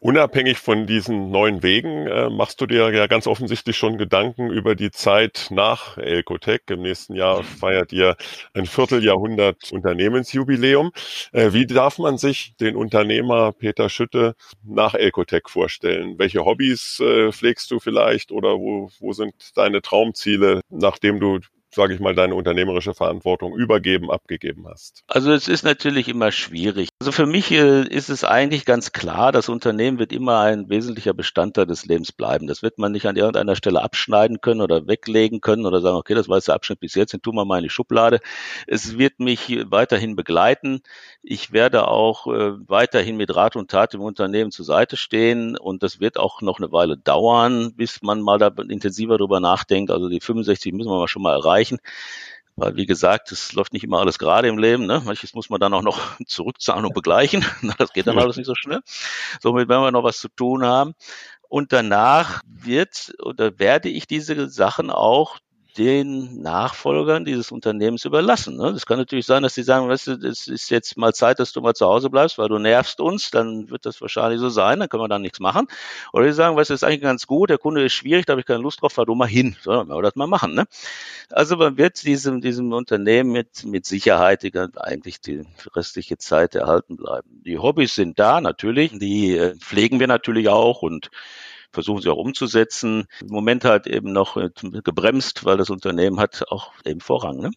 Unabhängig 0.01 0.59
von 0.59 0.87
diesen 0.87 1.31
neuen 1.31 1.63
Wegen 1.63 2.07
äh, 2.07 2.31
machst 2.31 2.61
du 2.61 2.67
dir 2.67 2.91
ja 2.93 3.07
ganz 3.07 3.27
offensichtlich 3.27 3.77
schon 3.77 3.99
Gedanken 3.99 4.51
über 4.51 4.75
die 4.75 4.91
Zeit 4.91 5.49
nach 5.51 5.99
Elcotec. 5.99 6.71
Im 6.71 6.83
nächsten 6.83 7.15
Jahr 7.15 7.43
feiert 7.43 7.93
ihr 7.93 8.17
ein 8.55 8.67
Vierteljahrhundert 8.67 9.73
Unternehmensjubiläum. 9.73 10.93
Äh, 11.33 11.53
wie 11.53 11.67
darf 11.67 11.99
man 11.99 12.17
sich 12.17 12.55
den 12.61 12.77
Unternehmer 12.77 13.53
Peter 13.53 13.89
Schütte 13.89 14.37
nach 14.65 14.95
Elcotec 14.95 15.51
vorstellen? 15.51 16.19
Welche 16.19 16.45
Hobbys 16.45 17.01
äh, 17.01 17.33
pflegst 17.33 17.71
du 17.71 17.81
vielleicht 17.81 18.33
oder 18.33 18.59
wo, 18.59 18.91
wo 19.01 19.13
sind 19.13 19.35
deine 19.57 19.83
Traumziele, 19.83 20.61
nachdem 20.71 21.21
du 21.21 21.41
sage 21.71 21.95
ich 21.95 22.01
mal, 22.01 22.15
deine 22.15 22.35
unternehmerische 22.35 22.95
Verantwortung 22.95 23.55
übergeben, 23.55 24.11
abgegeben 24.11 24.67
hast? 24.69 25.03
Also 25.07 25.33
es 25.33 25.49
ist 25.49 25.65
natürlich 25.65 26.09
immer 26.09 26.33
schwierig. 26.33 26.89
Also 27.01 27.13
für 27.13 27.27
mich 27.27 27.51
äh, 27.53 27.83
ist 27.83 28.09
es 28.09 28.25
eigentlich 28.25 28.65
ganz 28.65 28.93
klar, 28.93 29.33
das 29.33 29.49
Unternehmen 29.49 29.99
wird 29.99 30.13
immer 30.13 30.41
ein 30.41 30.71
wesentlicher 30.71 31.13
Bestandteil 31.13 31.67
des 31.67 31.85
Lebens 31.85 32.13
bleiben. 32.13 32.47
Das 32.47 32.63
wird 32.63 32.79
man 32.79 32.93
nicht 32.93 33.07
an 33.07 33.17
irgendeiner 33.17 33.55
Stelle 33.55 33.83
abschneiden 33.83 34.41
können 34.41 34.63
oder 34.63 34.87
weglegen 34.87 35.41
können 35.41 35.67
oder 35.67 35.81
sagen, 35.81 35.97
okay, 35.97 36.15
das 36.15 36.29
war 36.29 36.39
jetzt 36.39 36.49
der 36.49 36.55
Abschnitt 36.55 36.81
bis 36.81 36.95
jetzt, 36.95 37.13
den 37.13 37.23
tun 37.23 37.35
wir 37.35 37.45
mal 37.45 37.59
in 37.59 37.65
die 37.65 37.71
Schublade. 37.71 38.21
Es 38.67 38.97
wird 38.97 39.21
mich 39.21 39.65
weiterhin 39.67 40.17
begleiten. 40.17 40.81
Ich 41.23 41.53
werde 41.53 41.87
auch 41.87 42.27
äh, 42.29 42.53
weiterhin 42.67 43.17
mit 43.17 43.35
Rat 43.37 43.57
und 43.57 43.71
Tat 43.71 43.93
im 43.93 44.01
Unternehmen 44.01 44.51
zur 44.51 44.65
Seite 44.65 44.97
stehen 44.97 45.57
und 45.59 45.83
das 45.83 46.01
wird 46.01 46.19
auch 46.19 46.41
noch 46.41 46.59
eine 46.59 46.73
Weile 46.73 46.97
dauern, 46.97 47.75
bis 47.75 48.01
man 48.01 48.23
mal 48.23 48.39
da 48.39 48.51
intensiver 48.69 49.19
drüber 49.19 49.41
nachdenkt. 49.41 49.91
Also 49.91 50.09
die 50.09 50.21
65 50.21 50.73
müssen 50.73 50.91
wir 50.91 50.99
mal 50.99 51.09
schon 51.09 51.23
mal 51.23 51.35
erreichen 51.35 51.58
erreichen. 51.59 51.79
Weil, 52.57 52.75
wie 52.75 52.87
gesagt, 52.87 53.31
es 53.31 53.53
läuft 53.53 53.73
nicht 53.73 53.85
immer 53.85 54.01
alles 54.01 54.19
gerade 54.19 54.49
im 54.49 54.59
Leben. 54.59 54.87
Ne? 54.87 55.01
Manches 55.05 55.33
muss 55.33 55.49
man 55.49 55.61
dann 55.61 55.75
auch 55.75 55.83
noch 55.83 56.01
zurückzahlen 56.27 56.85
und 56.85 56.95
begleichen. 56.95 57.45
Das 57.79 57.93
geht 57.93 58.07
dann 58.07 58.19
alles 58.19 58.37
nicht 58.37 58.47
so 58.47 58.55
schnell. 58.57 58.81
Somit 59.41 59.69
werden 59.69 59.83
wir 59.83 59.93
noch 59.93 60.03
was 60.03 60.19
zu 60.19 60.29
tun 60.29 60.65
haben. 60.65 60.95
Und 61.49 61.73
danach 61.73 62.43
wird 62.47 63.15
oder 63.23 63.59
werde 63.59 63.89
ich 63.89 64.07
diese 64.07 64.49
Sachen 64.51 64.91
auch 64.91 65.39
den 65.79 66.43
Nachfolgern 66.43 67.25
dieses 67.25 67.53
Unternehmens 67.53 68.05
überlassen. 68.05 68.57
Ne? 68.57 68.73
Das 68.73 68.85
kann 68.85 68.99
natürlich 68.99 69.27
sein, 69.27 69.45
dass 69.45 69.55
sie 69.55 69.63
sagen, 69.63 69.89
weißt 69.89 70.09
du, 70.09 70.13
es 70.27 70.49
ist 70.49 70.71
jetzt 70.71 70.97
mal 70.97 71.15
Zeit, 71.15 71.39
dass 71.39 71.53
du 71.53 71.61
mal 71.61 71.75
zu 71.75 71.87
Hause 71.87 72.11
bleibst, 72.11 72.37
weil 72.37 72.49
du 72.49 72.59
nervst 72.59 73.01
uns, 73.01 73.31
dann 73.31 73.71
wird 73.71 73.87
das 73.87 74.01
wahrscheinlich 74.01 74.41
so 74.41 74.49
sein, 74.49 74.81
dann 74.81 74.89
können 74.89 75.05
wir 75.05 75.09
dann 75.09 75.23
nichts 75.23 75.39
machen. 75.39 75.69
Oder 76.13 76.25
sie 76.25 76.33
sagen, 76.33 76.57
weißt 76.57 76.71
du, 76.71 76.75
das 76.75 76.83
ist 76.83 76.89
eigentlich 76.89 77.03
ganz 77.03 77.29
gut, 77.29 77.51
der 77.51 77.59
Kunde 77.59 77.85
ist 77.85 77.93
schwierig, 77.93 78.27
da 78.27 78.33
habe 78.33 78.41
ich 78.41 78.47
keine 78.47 78.61
Lust 78.61 78.83
drauf, 78.83 78.93
fahr 78.93 79.07
du 79.07 79.15
mal 79.15 79.29
hin. 79.29 79.57
So, 79.63 79.71
dann 79.71 79.89
wir 79.89 80.03
das 80.03 80.17
mal 80.17 80.27
machen. 80.27 80.55
Ne? 80.55 80.67
Also 81.31 81.57
man 81.57 81.79
wird 81.79 82.03
diesem, 82.03 82.41
diesem 82.41 82.73
Unternehmen 82.73 83.31
mit, 83.31 83.65
mit 83.65 83.87
Sicherheit 83.87 84.43
die, 84.43 84.53
eigentlich 84.77 85.21
die 85.21 85.45
restliche 85.77 86.19
Zeit 86.19 86.57
erhalten 86.57 86.97
bleiben. 86.97 87.43
Die 87.45 87.59
Hobbys 87.59 87.95
sind 87.95 88.19
da 88.19 88.41
natürlich, 88.41 88.99
die 88.99 89.37
äh, 89.37 89.55
pflegen 89.57 90.01
wir 90.01 90.09
natürlich 90.09 90.49
auch 90.49 90.83
und 90.83 91.11
versuchen 91.73 92.03
sie 92.03 92.11
auch 92.11 92.17
umzusetzen. 92.17 93.07
Im 93.21 93.29
Moment 93.29 93.65
halt 93.65 93.87
eben 93.87 94.13
noch 94.13 94.37
gebremst, 94.85 95.45
weil 95.45 95.57
das 95.57 95.71
Unternehmen 95.71 96.21
hat 96.21 96.45
auch 96.49 96.73
eben 96.85 97.01
Vorrang. 97.01 97.39
Ne? 97.39 97.51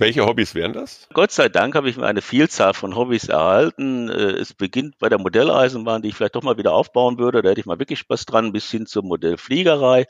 Welche 0.00 0.24
Hobbys 0.24 0.54
wären 0.54 0.72
das? 0.72 1.08
Gott 1.12 1.32
sei 1.32 1.48
Dank 1.48 1.74
habe 1.74 1.90
ich 1.90 1.96
mir 1.96 2.06
eine 2.06 2.22
Vielzahl 2.22 2.72
von 2.72 2.94
Hobbys 2.94 3.28
erhalten. 3.28 4.08
Äh, 4.08 4.30
es 4.30 4.54
beginnt 4.54 4.96
bei 5.00 5.08
der 5.08 5.18
Modelleisenbahn, 5.18 6.02
die 6.02 6.08
ich 6.08 6.14
vielleicht 6.14 6.36
doch 6.36 6.44
mal 6.44 6.56
wieder 6.56 6.72
aufbauen 6.72 7.18
würde. 7.18 7.42
Da 7.42 7.48
hätte 7.48 7.58
ich 7.60 7.66
mal 7.66 7.80
wirklich 7.80 7.98
Spaß 7.98 8.24
dran, 8.24 8.52
bis 8.52 8.70
hin 8.70 8.86
zur 8.86 9.02
Modellfliegerei, 9.02 10.06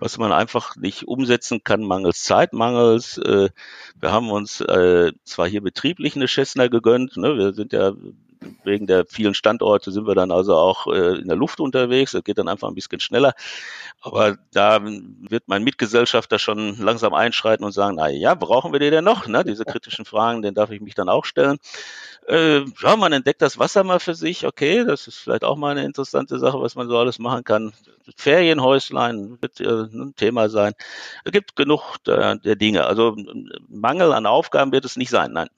was 0.00 0.18
man 0.18 0.32
einfach 0.32 0.74
nicht 0.74 1.06
umsetzen 1.06 1.62
kann, 1.62 1.84
mangels 1.84 2.24
Zeitmangels. 2.24 3.18
Äh, 3.18 3.50
wir 3.94 4.10
haben 4.10 4.32
uns 4.32 4.60
äh, 4.60 5.12
zwar 5.22 5.46
hier 5.46 5.60
betrieblich 5.60 6.16
eine 6.16 6.26
Cessna 6.26 6.66
gegönnt. 6.66 7.16
Ne? 7.16 7.36
Wir 7.36 7.52
sind 7.52 7.72
ja 7.72 7.92
wegen 8.64 8.86
der 8.86 9.06
vielen 9.06 9.34
Standorte 9.34 9.92
sind 9.92 10.06
wir 10.06 10.14
dann 10.14 10.30
also 10.30 10.54
auch 10.54 10.86
äh, 10.86 11.18
in 11.18 11.28
der 11.28 11.36
Luft 11.36 11.60
unterwegs. 11.60 12.12
Das 12.12 12.24
geht 12.24 12.38
dann 12.38 12.48
einfach 12.48 12.68
ein 12.68 12.74
bisschen 12.74 13.00
schneller. 13.00 13.34
Aber 14.00 14.36
da 14.52 14.80
wird 14.82 15.44
mein 15.46 15.64
Mitgesellschafter 15.64 16.38
schon 16.38 16.78
langsam 16.78 17.14
einschreiten 17.14 17.64
und 17.64 17.72
sagen, 17.72 17.96
na 17.96 18.08
ja, 18.08 18.34
brauchen 18.34 18.72
wir 18.72 18.80
die 18.80 18.90
denn 18.90 19.04
noch? 19.04 19.26
Ne? 19.26 19.44
Diese 19.44 19.64
kritischen 19.64 20.04
Fragen, 20.04 20.42
den 20.42 20.54
darf 20.54 20.70
ich 20.70 20.80
mich 20.80 20.94
dann 20.94 21.08
auch 21.08 21.24
stellen. 21.24 21.58
Äh, 22.28 22.64
ja, 22.82 22.96
man 22.96 23.12
entdeckt 23.12 23.40
das 23.42 23.58
Wasser 23.58 23.84
mal 23.84 24.00
für 24.00 24.14
sich. 24.14 24.46
Okay, 24.46 24.84
das 24.84 25.08
ist 25.08 25.16
vielleicht 25.16 25.44
auch 25.44 25.56
mal 25.56 25.70
eine 25.70 25.84
interessante 25.84 26.38
Sache, 26.38 26.60
was 26.60 26.74
man 26.74 26.88
so 26.88 26.98
alles 26.98 27.18
machen 27.18 27.42
kann. 27.42 27.72
Ferienhäuslein 28.16 29.38
wird 29.40 29.60
äh, 29.60 29.64
ein 29.66 30.14
Thema 30.14 30.48
sein. 30.48 30.74
Es 31.24 31.32
gibt 31.32 31.56
genug 31.56 31.96
der, 32.04 32.36
der 32.36 32.56
Dinge. 32.56 32.84
Also 32.84 33.16
Mangel 33.68 34.12
an 34.12 34.26
Aufgaben 34.26 34.72
wird 34.72 34.84
es 34.84 34.96
nicht 34.96 35.10
sein, 35.10 35.32
nein. 35.32 35.48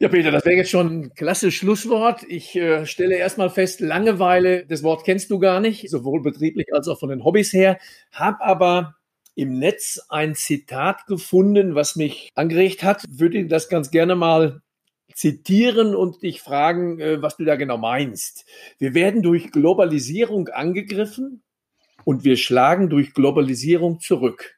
Ja, 0.00 0.08
Peter, 0.08 0.32
das 0.32 0.44
wäre 0.44 0.56
jetzt 0.56 0.70
schon 0.70 0.86
ein 0.88 1.14
klasse 1.14 1.52
Schlusswort. 1.52 2.24
Ich 2.28 2.56
äh, 2.56 2.84
stelle 2.84 3.16
erstmal 3.16 3.48
fest, 3.48 3.80
Langeweile, 3.80 4.66
das 4.66 4.82
Wort 4.82 5.04
kennst 5.04 5.30
du 5.30 5.38
gar 5.38 5.60
nicht, 5.60 5.88
sowohl 5.88 6.20
betrieblich 6.20 6.74
als 6.74 6.88
auch 6.88 6.98
von 6.98 7.10
den 7.10 7.24
Hobbys 7.24 7.52
her, 7.52 7.78
Hab 8.12 8.40
aber 8.40 8.96
im 9.36 9.58
Netz 9.58 10.00
ein 10.08 10.34
Zitat 10.34 11.06
gefunden, 11.06 11.74
was 11.74 11.96
mich 11.96 12.30
angeregt 12.34 12.82
hat. 12.82 13.04
Würde 13.08 13.46
das 13.46 13.68
ganz 13.68 13.90
gerne 13.90 14.16
mal 14.16 14.62
zitieren 15.14 15.94
und 15.94 16.22
dich 16.22 16.40
fragen, 16.40 16.98
äh, 17.00 17.22
was 17.22 17.36
du 17.36 17.44
da 17.44 17.54
genau 17.54 17.78
meinst. 17.78 18.46
Wir 18.78 18.94
werden 18.94 19.22
durch 19.22 19.52
Globalisierung 19.52 20.48
angegriffen 20.48 21.42
und 22.04 22.24
wir 22.24 22.36
schlagen 22.36 22.90
durch 22.90 23.14
Globalisierung 23.14 24.00
zurück. 24.00 24.56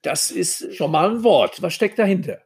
Das 0.00 0.30
ist 0.30 0.74
schon 0.74 0.90
mal 0.90 1.10
ein 1.10 1.24
Wort. 1.24 1.62
Was 1.62 1.74
steckt 1.74 1.98
dahinter? 1.98 2.40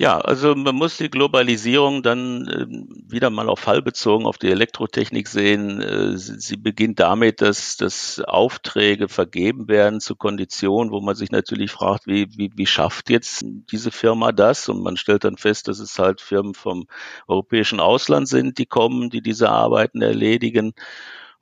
Ja, 0.00 0.18
also 0.20 0.54
man 0.54 0.76
muss 0.76 0.96
die 0.96 1.10
Globalisierung 1.10 2.04
dann 2.04 2.46
äh, 2.46 2.66
wieder 3.12 3.30
mal 3.30 3.48
auf 3.48 3.58
Fall 3.58 3.82
bezogen 3.82 4.26
auf 4.26 4.38
die 4.38 4.48
Elektrotechnik 4.48 5.26
sehen. 5.26 5.80
Äh, 5.80 6.16
sie 6.16 6.56
beginnt 6.56 7.00
damit, 7.00 7.40
dass, 7.40 7.76
dass 7.76 8.20
Aufträge 8.20 9.08
vergeben 9.08 9.66
werden 9.66 9.98
zu 9.98 10.14
Konditionen, 10.14 10.92
wo 10.92 11.00
man 11.00 11.16
sich 11.16 11.32
natürlich 11.32 11.72
fragt, 11.72 12.06
wie, 12.06 12.28
wie, 12.36 12.52
wie 12.54 12.66
schafft 12.66 13.10
jetzt 13.10 13.44
diese 13.72 13.90
Firma 13.90 14.30
das? 14.30 14.68
Und 14.68 14.84
man 14.84 14.96
stellt 14.96 15.24
dann 15.24 15.36
fest, 15.36 15.66
dass 15.66 15.80
es 15.80 15.98
halt 15.98 16.20
Firmen 16.20 16.54
vom 16.54 16.86
europäischen 17.26 17.80
Ausland 17.80 18.28
sind, 18.28 18.58
die 18.58 18.66
kommen, 18.66 19.10
die 19.10 19.20
diese 19.20 19.50
Arbeiten 19.50 20.00
erledigen. 20.00 20.74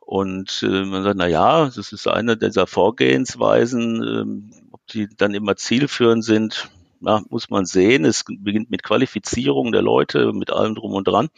Und 0.01 0.63
äh, 0.63 0.85
man 0.87 1.03
sagt, 1.03 1.19
na 1.19 1.27
ja, 1.27 1.67
das 1.67 1.93
ist 1.93 2.09
eine 2.09 2.39
dieser 2.39 2.67
Vorgehensweisen, 2.67 4.03
äh, 4.03 4.73
ob 4.73 4.87
die 4.87 5.09
dann 5.15 5.35
immer 5.35 5.57
zielführend 5.57 6.25
sind, 6.25 6.71
ja, 7.01 7.23
muss 7.29 7.51
man 7.51 7.67
sehen. 7.67 8.05
Es 8.05 8.25
beginnt 8.25 8.71
mit 8.71 8.83
Qualifizierung 8.83 9.73
der 9.73 9.83
Leute, 9.83 10.33
mit 10.33 10.51
allem 10.51 10.75
drum 10.75 10.95
und 10.95 11.07
dran. 11.07 11.29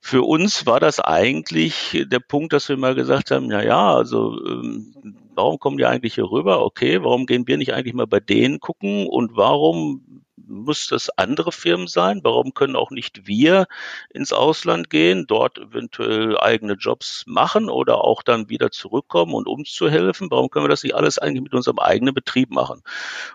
Für 0.00 0.22
uns 0.22 0.64
war 0.64 0.80
das 0.80 1.00
eigentlich 1.00 2.04
der 2.06 2.20
Punkt, 2.20 2.52
dass 2.52 2.68
wir 2.68 2.76
mal 2.76 2.94
gesagt 2.94 3.30
haben, 3.30 3.50
ja, 3.50 3.62
ja, 3.62 3.94
also 3.94 4.38
ähm, 4.46 4.94
warum 5.34 5.58
kommen 5.58 5.78
die 5.78 5.86
eigentlich 5.86 6.14
hier 6.14 6.30
rüber? 6.30 6.64
Okay, 6.64 7.02
warum 7.02 7.26
gehen 7.26 7.46
wir 7.46 7.58
nicht 7.58 7.74
eigentlich 7.74 7.94
mal 7.94 8.06
bei 8.06 8.20
denen 8.20 8.60
gucken 8.60 9.06
und 9.06 9.36
warum 9.36 10.24
muss 10.48 10.86
das 10.86 11.10
andere 11.10 11.52
Firmen 11.52 11.86
sein? 11.86 12.20
Warum 12.22 12.54
können 12.54 12.76
auch 12.76 12.90
nicht 12.90 13.26
wir 13.26 13.66
ins 14.10 14.32
Ausland 14.32 14.90
gehen, 14.90 15.26
dort 15.26 15.58
eventuell 15.58 16.38
eigene 16.38 16.74
Jobs 16.74 17.24
machen 17.26 17.68
oder 17.68 18.02
auch 18.04 18.22
dann 18.22 18.48
wieder 18.48 18.70
zurückkommen 18.70 19.34
und 19.34 19.46
uns 19.46 19.72
zu 19.72 19.90
helfen? 19.90 20.30
Warum 20.30 20.50
können 20.50 20.64
wir 20.64 20.70
das 20.70 20.82
nicht 20.82 20.94
alles 20.94 21.18
eigentlich 21.18 21.42
mit 21.42 21.54
unserem 21.54 21.78
eigenen 21.78 22.14
Betrieb 22.14 22.50
machen? 22.50 22.82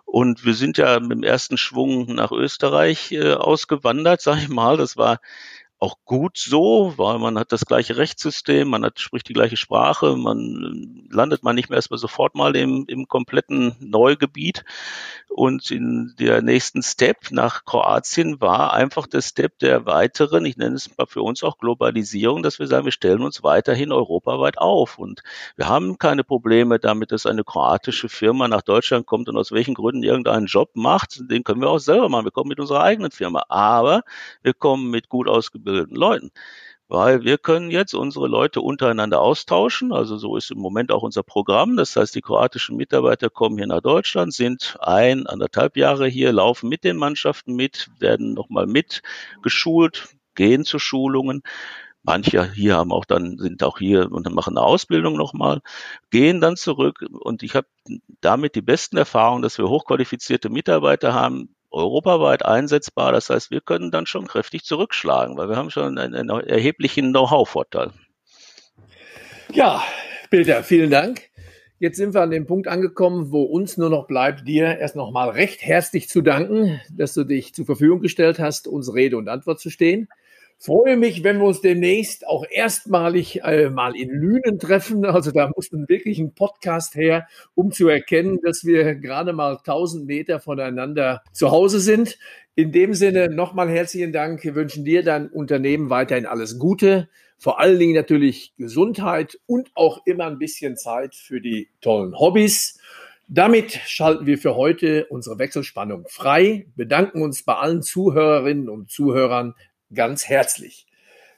Und 0.05 0.45
wir 0.45 0.53
sind 0.55 0.77
ja 0.77 0.99
mit 0.99 1.11
dem 1.11 1.23
ersten 1.23 1.57
Schwung 1.57 2.15
nach 2.15 2.31
Österreich 2.31 3.11
äh, 3.11 3.33
ausgewandert, 3.33 4.21
sag 4.21 4.39
ich 4.39 4.49
mal. 4.49 4.77
Das 4.77 4.97
war 4.97 5.19
auch 5.83 5.97
gut 6.05 6.37
so, 6.37 6.93
weil 6.95 7.19
man 7.19 7.37
hat 7.37 7.51
das 7.51 7.65
gleiche 7.65 7.97
Rechtssystem, 7.97 8.69
man 8.69 8.85
hat, 8.85 9.01
spricht 9.01 9.27
die 9.27 9.33
gleiche 9.33 9.57
Sprache, 9.57 10.15
man 10.15 11.09
landet 11.11 11.43
man 11.43 11.55
nicht 11.55 11.69
mehr 11.69 11.75
erstmal 11.75 11.97
sofort 11.97 12.35
mal 12.35 12.55
im, 12.55 12.85
im 12.87 13.09
kompletten 13.09 13.75
Neugebiet. 13.81 14.63
Und 15.27 15.71
in 15.71 16.13
der 16.19 16.43
nächsten 16.43 16.83
Step 16.83 17.31
nach 17.31 17.65
Kroatien 17.65 18.39
war 18.39 18.71
einfach 18.71 19.07
der 19.07 19.21
Step 19.21 19.57
der 19.59 19.85
weiteren, 19.85 20.45
ich 20.45 20.57
nenne 20.57 20.75
es 20.75 20.95
mal 20.95 21.07
für 21.07 21.23
uns 21.23 21.43
auch 21.43 21.57
Globalisierung, 21.57 22.43
dass 22.43 22.59
wir 22.59 22.67
sagen, 22.67 22.85
wir 22.85 22.91
stellen 22.91 23.23
uns 23.23 23.43
weiterhin 23.43 23.91
europaweit 23.91 24.59
auf. 24.59 24.99
Und 24.99 25.21
wir 25.57 25.67
haben 25.67 25.97
keine 25.97 26.23
Probleme 26.23 26.79
damit, 26.79 27.11
dass 27.11 27.25
eine 27.25 27.43
kroatische 27.43 28.09
Firma 28.09 28.47
nach 28.47 28.61
Deutschland 28.61 29.05
kommt 29.05 29.27
und 29.27 29.35
aus 29.35 29.51
welchen 29.51 29.73
Gründen 29.73 30.03
irgendeinen 30.03 30.45
Job 30.45 30.69
macht. 30.75 31.29
Den 31.29 31.43
können 31.43 31.61
wir 31.61 31.69
auch 31.71 31.79
selber 31.79 32.07
machen. 32.09 32.25
Wir 32.25 32.31
kommen 32.31 32.49
mit 32.49 32.59
unserer 32.59 32.83
eigenen 32.83 33.11
Firma. 33.11 33.43
Aber 33.49 34.03
wir 34.43 34.53
kommen 34.53 34.91
mit 34.91 35.09
gut 35.09 35.27
ausgebildeten 35.27 35.72
Leuten 35.89 36.31
weil 36.93 37.23
wir 37.23 37.39
können 37.39 37.71
jetzt 37.71 37.95
unsere 37.95 38.27
Leute 38.27 38.61
untereinander 38.61 39.19
austauschen. 39.19 39.91
Also 39.91 40.17
so 40.17 40.37
ist 40.37 40.51
im 40.51 40.59
Moment 40.59 40.91
auch 40.91 41.01
unser 41.01 41.23
Programm. 41.23 41.75
Das 41.75 41.95
heißt, 41.95 42.13
die 42.13 42.21
kroatischen 42.21 42.77
Mitarbeiter 42.77 43.31
kommen 43.31 43.57
hier 43.57 43.65
nach 43.65 43.81
Deutschland, 43.81 44.31
sind 44.31 44.77
ein, 44.79 45.25
anderthalb 45.25 45.75
Jahre 45.75 46.07
hier, 46.07 46.31
laufen 46.31 46.69
mit 46.69 46.83
den 46.83 46.97
Mannschaften 46.97 47.55
mit, 47.55 47.89
werden 47.97 48.33
nochmal 48.33 48.67
mit 48.67 49.01
geschult, 49.41 50.09
gehen 50.35 50.65
zu 50.65 50.77
Schulungen. 50.77 51.41
Manche 52.03 52.51
hier 52.51 52.75
haben 52.75 52.91
auch 52.91 53.05
dann, 53.05 53.39
sind 53.39 53.63
auch 53.63 53.79
hier 53.79 54.11
und 54.11 54.31
machen 54.31 54.57
eine 54.57 54.65
Ausbildung 54.65 55.15
nochmal, 55.15 55.61
gehen 56.11 56.41
dann 56.41 56.57
zurück 56.57 57.03
und 57.11 57.41
ich 57.41 57.55
habe 57.55 57.67
damit 58.21 58.55
die 58.55 58.61
besten 58.61 58.97
Erfahrungen, 58.97 59.41
dass 59.41 59.57
wir 59.57 59.69
hochqualifizierte 59.69 60.49
Mitarbeiter 60.49 61.13
haben, 61.13 61.55
europaweit 61.73 62.45
einsetzbar. 62.45 63.11
Das 63.11 63.29
heißt, 63.29 63.51
wir 63.51 63.61
können 63.61 63.91
dann 63.91 64.05
schon 64.05 64.27
kräftig 64.27 64.63
zurückschlagen, 64.63 65.37
weil 65.37 65.49
wir 65.49 65.55
haben 65.55 65.69
schon 65.69 65.97
einen, 65.97 66.15
einen 66.15 66.29
erheblichen 66.29 67.11
Know-how-Vorteil. 67.11 67.91
Ja, 69.51 69.83
Peter, 70.29 70.63
vielen 70.63 70.89
Dank. 70.89 71.29
Jetzt 71.79 71.97
sind 71.97 72.13
wir 72.13 72.21
an 72.21 72.31
dem 72.31 72.47
Punkt 72.47 72.67
angekommen, 72.67 73.31
wo 73.31 73.43
uns 73.43 73.77
nur 73.77 73.89
noch 73.89 74.07
bleibt, 74.07 74.47
dir 74.47 74.77
erst 74.77 74.95
nochmal 74.95 75.29
recht 75.29 75.61
herzlich 75.61 76.07
zu 76.07 76.21
danken, 76.21 76.79
dass 76.89 77.13
du 77.13 77.25
dich 77.25 77.53
zur 77.53 77.65
Verfügung 77.65 77.99
gestellt 77.99 78.39
hast, 78.39 78.67
uns 78.67 78.93
Rede 78.93 79.17
und 79.17 79.27
Antwort 79.27 79.59
zu 79.59 79.69
stehen 79.69 80.07
freue 80.63 80.95
mich, 80.95 81.25
wenn 81.25 81.39
wir 81.39 81.45
uns 81.45 81.59
demnächst 81.59 82.25
auch 82.25 82.45
erstmalig 82.49 83.43
äh, 83.43 83.69
mal 83.69 83.97
in 83.97 84.09
Lünen 84.09 84.59
treffen. 84.59 85.03
Also 85.03 85.31
da 85.31 85.51
muss 85.53 85.73
man 85.73 85.89
wirklich 85.89 86.19
ein 86.19 86.33
Podcast 86.33 86.95
her, 86.95 87.27
um 87.53 87.73
zu 87.73 87.89
erkennen, 87.89 88.39
dass 88.41 88.63
wir 88.63 88.95
gerade 88.95 89.33
mal 89.33 89.57
1000 89.57 90.05
Meter 90.05 90.39
voneinander 90.39 91.21
zu 91.33 91.51
Hause 91.51 91.81
sind. 91.81 92.17
In 92.55 92.71
dem 92.71 92.93
Sinne 92.93 93.29
nochmal 93.29 93.69
herzlichen 93.69 94.13
Dank. 94.13 94.41
Wir 94.45 94.55
wünschen 94.55 94.85
dir, 94.85 95.03
dein 95.03 95.27
Unternehmen 95.27 95.89
weiterhin 95.89 96.25
alles 96.25 96.57
Gute. 96.59 97.09
Vor 97.37 97.59
allen 97.59 97.77
Dingen 97.77 97.95
natürlich 97.95 98.53
Gesundheit 98.57 99.37
und 99.45 99.69
auch 99.75 100.05
immer 100.05 100.27
ein 100.27 100.39
bisschen 100.39 100.77
Zeit 100.77 101.13
für 101.13 101.41
die 101.41 101.67
tollen 101.81 102.17
Hobbys. 102.17 102.79
Damit 103.27 103.81
schalten 103.85 104.27
wir 104.27 104.37
für 104.37 104.55
heute 104.55 105.07
unsere 105.09 105.39
Wechselspannung 105.39 106.05
frei, 106.07 106.67
bedanken 106.75 107.21
uns 107.21 107.43
bei 107.43 107.55
allen 107.55 107.81
Zuhörerinnen 107.81 108.69
und 108.69 108.89
Zuhörern 108.91 109.55
ganz 109.93 110.27
herzlich. 110.27 110.87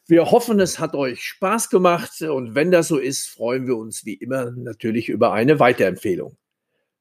Wir 0.08 0.32
hoffen, 0.32 0.60
es 0.60 0.78
hat 0.78 0.94
euch 0.94 1.24
Spaß 1.24 1.70
gemacht 1.70 2.22
und 2.22 2.54
wenn 2.54 2.70
das 2.70 2.88
so 2.88 2.98
ist, 2.98 3.28
freuen 3.28 3.66
wir 3.66 3.76
uns 3.76 4.06
wie 4.06 4.14
immer 4.14 4.52
natürlich 4.52 5.10
über 5.10 5.34
eine 5.34 5.60
Weiterempfehlung. 5.60 6.38